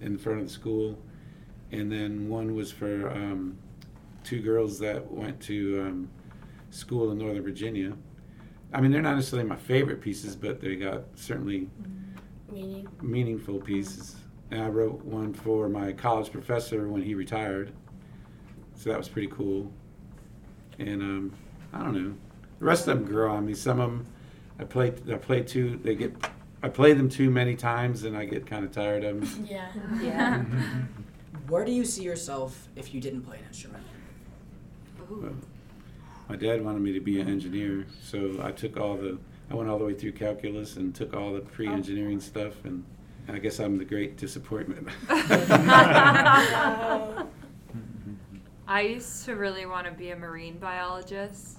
in 0.00 0.18
front 0.18 0.40
of 0.40 0.46
the 0.46 0.52
school. 0.52 0.98
And 1.72 1.90
then 1.90 2.28
one 2.28 2.54
was 2.54 2.70
for 2.70 3.10
um, 3.10 3.56
two 4.22 4.40
girls 4.40 4.78
that 4.80 5.10
went 5.10 5.40
to 5.42 5.82
um, 5.86 6.10
school 6.70 7.10
in 7.10 7.18
Northern 7.18 7.42
Virginia. 7.42 7.94
I 8.72 8.80
mean, 8.80 8.90
they're 8.92 9.02
not 9.02 9.16
necessarily 9.16 9.48
my 9.48 9.56
favorite 9.56 10.00
pieces, 10.00 10.36
but 10.36 10.60
they 10.60 10.76
got 10.76 11.04
certainly 11.14 11.68
Meaning. 12.52 12.86
meaningful 13.00 13.60
pieces. 13.60 14.16
And 14.50 14.62
I 14.62 14.68
wrote 14.68 15.02
one 15.04 15.32
for 15.32 15.68
my 15.68 15.92
college 15.92 16.30
professor 16.30 16.86
when 16.88 17.02
he 17.02 17.14
retired. 17.14 17.72
So 18.76 18.90
that 18.90 18.98
was 18.98 19.08
pretty 19.08 19.28
cool. 19.28 19.70
And 20.78 21.02
um, 21.02 21.32
I 21.72 21.78
don't 21.78 21.94
know. 21.94 22.14
The 22.58 22.64
rest 22.64 22.88
of 22.88 22.98
them 22.98 23.06
grow 23.06 23.32
on 23.32 23.46
me. 23.46 23.54
Some 23.54 23.80
of 23.80 23.90
them 23.90 24.06
I 24.58 24.64
play 24.64 24.92
I 25.10 25.14
play 25.16 25.42
too 25.42 25.80
they 25.82 25.94
get 25.94 26.14
I 26.62 26.68
play 26.68 26.92
them 26.92 27.08
too 27.08 27.30
many 27.30 27.56
times 27.56 28.04
and 28.04 28.16
I 28.16 28.24
get 28.24 28.46
kind 28.46 28.64
of 28.64 28.72
tired 28.72 29.04
of 29.04 29.20
them. 29.20 29.46
Yeah. 29.50 29.68
Yeah. 30.00 30.44
Where 31.48 31.64
do 31.64 31.72
you 31.72 31.84
see 31.84 32.02
yourself 32.02 32.68
if 32.76 32.94
you 32.94 33.00
didn't 33.00 33.22
play 33.22 33.38
an 33.38 33.44
instrument? 33.48 33.84
Well, 35.10 35.34
my 36.28 36.36
dad 36.36 36.64
wanted 36.64 36.80
me 36.80 36.92
to 36.92 37.00
be 37.00 37.20
an 37.20 37.28
engineer, 37.28 37.86
so 38.02 38.40
I 38.42 38.50
took 38.50 38.78
all 38.78 38.96
the 38.96 39.18
I 39.50 39.54
went 39.54 39.68
all 39.68 39.78
the 39.78 39.84
way 39.84 39.94
through 39.94 40.12
calculus 40.12 40.76
and 40.76 40.94
took 40.94 41.12
all 41.14 41.34
the 41.34 41.40
pre-engineering 41.40 42.20
stuff 42.20 42.64
and 42.64 42.82
I 43.28 43.38
guess 43.38 43.58
I'm 43.58 43.76
the 43.78 43.84
great 43.84 44.16
disappointment. 44.16 44.88
Wow. 48.66 48.74
I 48.74 48.80
used 48.82 49.24
to 49.26 49.36
really 49.36 49.66
want 49.66 49.86
to 49.86 49.92
be 49.92 50.10
a 50.10 50.16
marine 50.16 50.58
biologist 50.58 51.58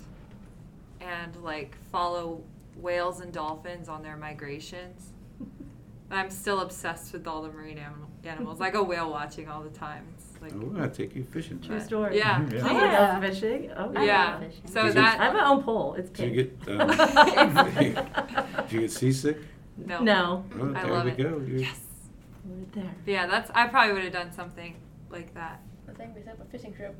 and 1.01 1.35
like 1.43 1.75
follow 1.91 2.41
whales 2.77 3.19
and 3.21 3.31
dolphins 3.31 3.89
on 3.89 4.01
their 4.03 4.17
migrations. 4.17 5.11
I'm 6.11 6.29
still 6.29 6.61
obsessed 6.61 7.13
with 7.13 7.27
all 7.27 7.41
the 7.41 7.49
marine 7.49 7.77
animal, 7.79 8.09
animals. 8.23 8.61
I 8.61 8.69
go 8.69 8.83
whale 8.83 9.09
watching 9.09 9.47
all 9.49 9.61
the 9.61 9.69
time. 9.71 10.05
It's 10.17 10.41
like 10.41 10.53
oh, 10.55 10.81
I'll 10.81 10.89
take 10.89 11.15
you 11.15 11.23
fishing. 11.23 11.59
True 11.61 11.77
But- 11.77 11.85
story. 11.85 12.17
Yeah, 12.17 12.41
Yeah. 12.51 12.65
I 12.65 12.69
please. 12.69 12.81
love 12.81 13.21
fishing. 13.23 13.71
Oh 13.75 13.91
yeah. 13.93 14.03
yeah. 14.03 14.39
fishing. 14.39 14.67
So 14.67 14.83
Did 14.83 14.95
you- 14.95 15.01
I 15.01 15.09
have 15.09 15.33
my 15.33 15.45
own 15.47 15.63
pole. 15.63 15.95
It's 15.95 16.09
Did 16.11 16.33
pink. 16.33 16.35
you 16.35 16.75
get 16.75 16.79
um, 17.39 17.73
did 17.75 18.71
you 18.71 18.79
get 18.81 18.91
seasick? 18.91 19.37
no. 19.77 19.99
No. 20.01 20.45
Oh, 20.59 20.73
I 20.75 20.83
there 20.83 20.91
love 20.93 21.05
we 21.05 21.11
it. 21.11 21.17
go. 21.17 21.23
You're- 21.45 21.61
Yes. 21.61 21.79
Right 22.47 22.71
there. 22.73 22.91
But 23.05 23.11
yeah, 23.11 23.25
that's 23.27 23.49
I 23.55 23.67
probably 23.67 23.93
would 23.93 24.03
have 24.03 24.13
done 24.13 24.31
something 24.31 24.75
like 25.09 25.33
that. 25.33 25.59
I 25.95 25.97
think 25.97 26.15
we 26.15 26.21
set 26.23 26.33
up 26.33 26.41
a 26.41 26.45
fishing 26.45 26.73
trip. 26.73 26.95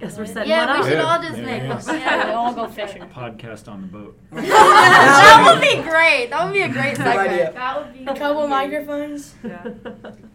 Guess 0.00 0.18
we're 0.18 0.26
setting 0.26 0.48
Yeah, 0.50 0.66
one 0.66 0.76
we 0.76 0.82
up. 0.82 0.88
should 0.88 0.98
all 0.98 1.22
just 1.22 1.38
Yeah, 1.38 1.44
make 1.44 1.62
yeah. 1.62 1.68
one. 1.74 2.00
Yeah, 2.00 2.24
we 2.24 2.30
Yeah. 2.30 2.36
all 2.36 2.52
go 2.52 2.66
fishing. 2.66 3.02
Podcast 3.14 3.68
on 3.70 3.82
the 3.82 3.86
boat. 3.86 4.18
that 4.32 5.52
would 5.52 5.60
be 5.60 5.88
great. 5.88 6.30
That 6.30 6.44
would 6.44 6.52
be 6.52 6.62
a 6.62 6.68
great 6.68 6.96
Good 6.96 7.06
idea. 7.06 7.30
segment. 7.46 7.54
That 7.54 7.78
would 7.78 7.92
be 7.92 8.04
A 8.04 8.14
couple 8.16 8.48
microphones. 8.48 9.34
Yeah. 9.44 9.64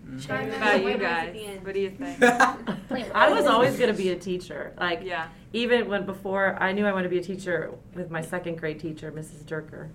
What 0.10 0.42
about 0.42 0.84
you 0.84 0.98
guys? 0.98 1.60
What 1.62 1.74
do 1.76 1.80
you 1.80 1.92
think? 1.92 2.22
I 2.22 3.30
was 3.32 3.46
always 3.46 3.78
going 3.78 3.92
to 3.92 3.98
be 3.98 4.10
a 4.10 4.16
teacher. 4.18 4.74
Like, 4.78 5.02
Yeah. 5.04 5.28
even 5.54 5.88
when 5.88 6.06
before 6.06 6.58
I 6.60 6.72
knew 6.72 6.86
I 6.86 6.92
wanted 6.92 7.04
to 7.04 7.10
be 7.10 7.20
a 7.20 7.24
teacher 7.24 7.72
with 7.94 8.10
my 8.10 8.22
second 8.22 8.58
grade 8.58 8.80
teacher, 8.80 9.12
Mrs. 9.12 9.44
Durker. 9.46 9.90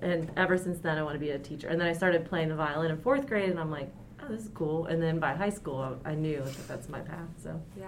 And 0.00 0.30
ever 0.36 0.58
since 0.58 0.80
then, 0.80 0.98
I 0.98 1.02
want 1.02 1.14
to 1.14 1.20
be 1.20 1.30
a 1.30 1.38
teacher. 1.38 1.68
And 1.68 1.80
then 1.80 1.86
I 1.88 1.92
started 1.92 2.24
playing 2.26 2.48
the 2.48 2.56
violin 2.56 2.90
in 2.90 2.98
fourth 3.00 3.26
grade, 3.26 3.48
and 3.48 3.58
I'm 3.60 3.70
like, 3.70 3.90
oh, 4.24 4.32
this 4.32 4.42
is 4.42 4.50
cool. 4.54 4.86
And 4.86 5.02
then 5.02 5.18
by 5.18 5.34
high 5.34 5.50
school, 5.50 5.98
I 6.04 6.10
I 6.12 6.14
knew 6.14 6.42
that 6.42 6.68
that's 6.68 6.88
my 6.88 7.00
path. 7.00 7.28
So, 7.42 7.60
yeah. 7.78 7.86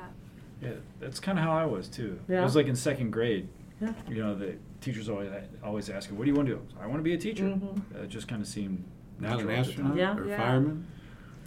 Yeah, 0.62 0.70
that's 1.00 1.20
kind 1.20 1.38
of 1.38 1.44
how 1.44 1.52
I 1.52 1.64
was 1.66 1.88
too. 1.88 2.18
It 2.28 2.40
was 2.40 2.56
like 2.56 2.66
in 2.66 2.76
second 2.76 3.10
grade. 3.10 3.48
Yeah. 3.80 3.92
You 4.08 4.22
know, 4.22 4.34
the 4.34 4.54
teachers 4.80 5.08
always 5.10 5.30
always 5.62 5.90
ask, 5.90 6.08
"What 6.10 6.24
do 6.24 6.30
you 6.30 6.34
want 6.34 6.48
to 6.48 6.54
do?" 6.54 6.62
I 6.80 6.86
want 6.86 6.98
to 6.98 7.02
be 7.02 7.12
a 7.14 7.18
teacher. 7.18 7.44
Mhm. 7.44 7.78
Uh, 7.94 8.02
it 8.04 8.08
just 8.08 8.26
kind 8.26 8.40
of 8.40 8.48
seemed 8.48 8.82
Not 9.20 9.40
an 9.40 9.46
natural 9.46 9.50
at 9.50 9.64
the 9.64 9.70
astronaut. 9.70 9.96
Yeah. 9.96 10.16
or 10.16 10.26
Yeah. 10.26 10.36
fireman? 10.38 10.86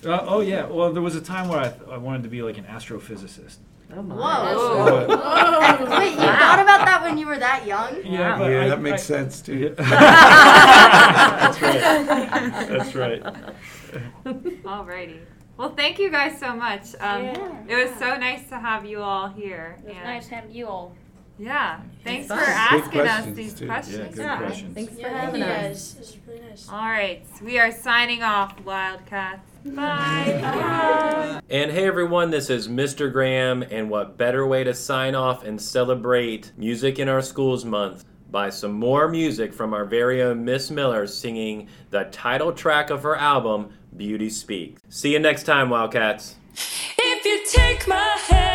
Uh, 0.06 0.19
oh 0.28 0.41
yeah. 0.41 0.65
Well, 0.67 0.93
there 0.93 1.02
was 1.02 1.15
a 1.15 1.21
time 1.21 1.47
where 1.49 1.60
I, 1.60 1.69
th- 1.69 1.89
I 1.91 1.97
wanted 1.97 2.21
to 2.23 2.30
be 2.30 2.41
like 2.43 2.58
an 2.60 2.65
astrophysicist. 2.65 3.58
oh 3.95 4.02
my. 4.04 4.15
Whoa. 4.15 5.08
But- 5.08 5.89
Wait, 5.89 6.12
you 6.12 6.17
thought 6.19 6.60
about 6.62 6.86
that 6.86 7.02
when 7.02 7.17
you 7.17 7.25
were 7.25 7.39
that 7.39 7.65
young? 7.65 7.95
yeah, 8.06 8.38
but 8.38 8.52
Yeah, 8.52 8.62
I- 8.65 8.69
that 8.69 8.82
makes 8.82 9.02
I- 9.10 9.15
sense 9.15 9.41
too. 9.41 9.73
That's 9.78 11.62
right. 11.62 12.67
That's 12.69 12.95
right. 12.95 13.23
Alrighty. 14.25 15.19
Well, 15.58 15.75
thank 15.75 15.99
you 15.99 16.10
guys 16.10 16.39
so 16.39 16.56
much. 16.56 16.95
Um, 16.99 17.23
Yeah. 17.25 17.63
It 17.67 17.75
was 17.89 17.99
so 17.99 18.15
nice 18.17 18.47
to 18.49 18.58
have 18.60 18.86
you 18.86 19.02
all 19.02 19.28
here. 19.28 19.75
It 19.80 19.88
was 19.88 19.95
and- 19.95 20.06
nice 20.06 20.28
having 20.28 20.52
you 20.52 20.67
all. 20.67 20.95
Yeah. 21.38 21.80
Thanks 22.04 22.28
for 22.28 22.34
asking 22.34 22.99
us 23.02 23.25
these 23.28 23.54
too. 23.54 23.65
Yeah, 23.65 23.71
questions. 23.73 24.15
good 24.15 24.21
Yeah, 24.21 24.38
questions. 24.39 24.73
thanks 24.75 24.93
for 24.93 24.99
Yeah, 24.99 25.21
having 25.21 25.41
us. 25.41 25.93
This 25.93 26.10
is 26.10 26.17
really 26.28 26.41
nice. 26.41 26.67
All 26.69 26.78
right. 26.89 27.25
We 27.41 27.58
are 27.60 27.71
signing 27.71 28.23
off, 28.23 28.60
Wildcats. 28.65 29.47
Bye. 29.65 31.41
And 31.49 31.71
hey 31.71 31.86
everyone, 31.88 32.30
this 32.30 32.49
is 32.49 32.67
Mr. 32.67 33.12
Graham, 33.12 33.63
and 33.63 33.89
what 33.89 34.17
better 34.17 34.45
way 34.47 34.63
to 34.65 34.73
sign 34.73 35.15
off 35.15 35.43
and 35.45 35.62
celebrate 35.62 36.52
Music 36.58 36.99
in 36.99 37.08
Our 37.10 37.21
Schools 37.21 37.63
Month 37.65 38.04
by 38.32 38.49
some 38.49 38.73
more 38.73 39.08
music 39.08 39.54
from 39.54 39.73
our 39.73 39.86
very 39.86 40.21
own 40.21 40.43
Miss 40.45 40.69
Miller 40.69 41.08
singing 41.08 41.67
the 41.89 42.04
title 42.12 42.52
track 42.52 42.89
of 42.89 43.02
her 43.04 43.15
album, 43.15 43.69
Beauty 43.95 44.30
Speaks. 44.30 44.82
See 44.89 45.13
you 45.13 45.19
next 45.19 45.43
time, 45.43 45.69
Wildcats. 45.69 46.36
If 46.97 47.25
you 47.25 47.43
take 47.49 47.88
my 47.88 48.17
hands, 48.28 48.49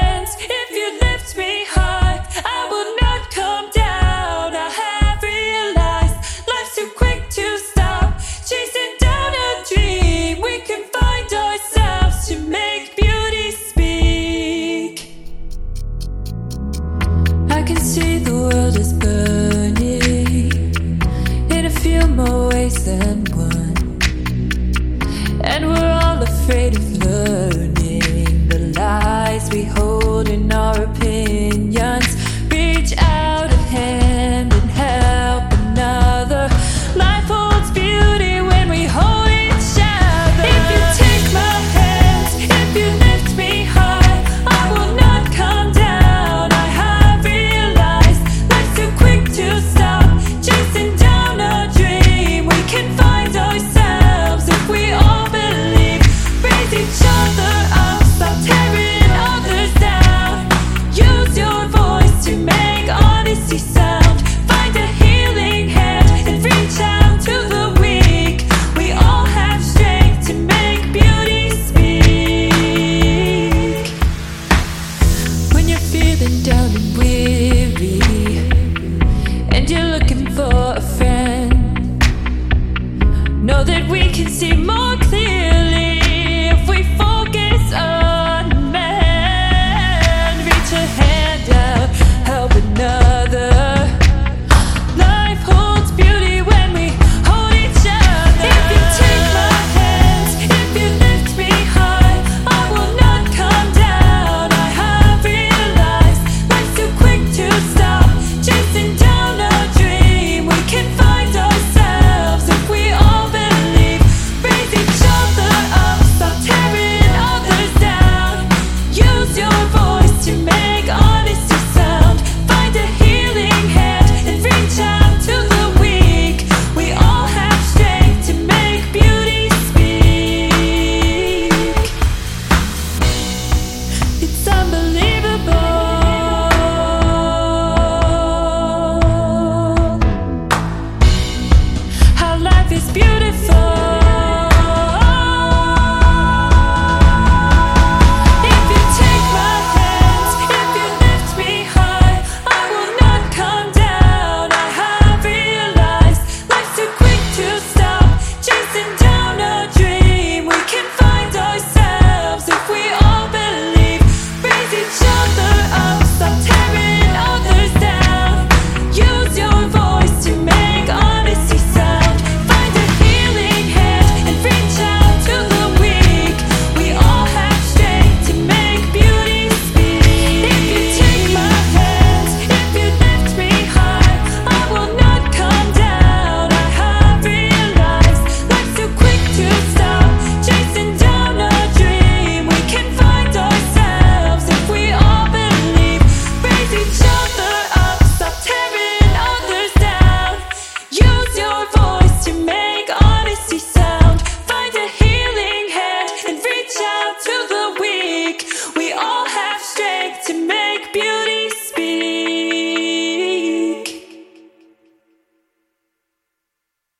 weary. 76.96 78.13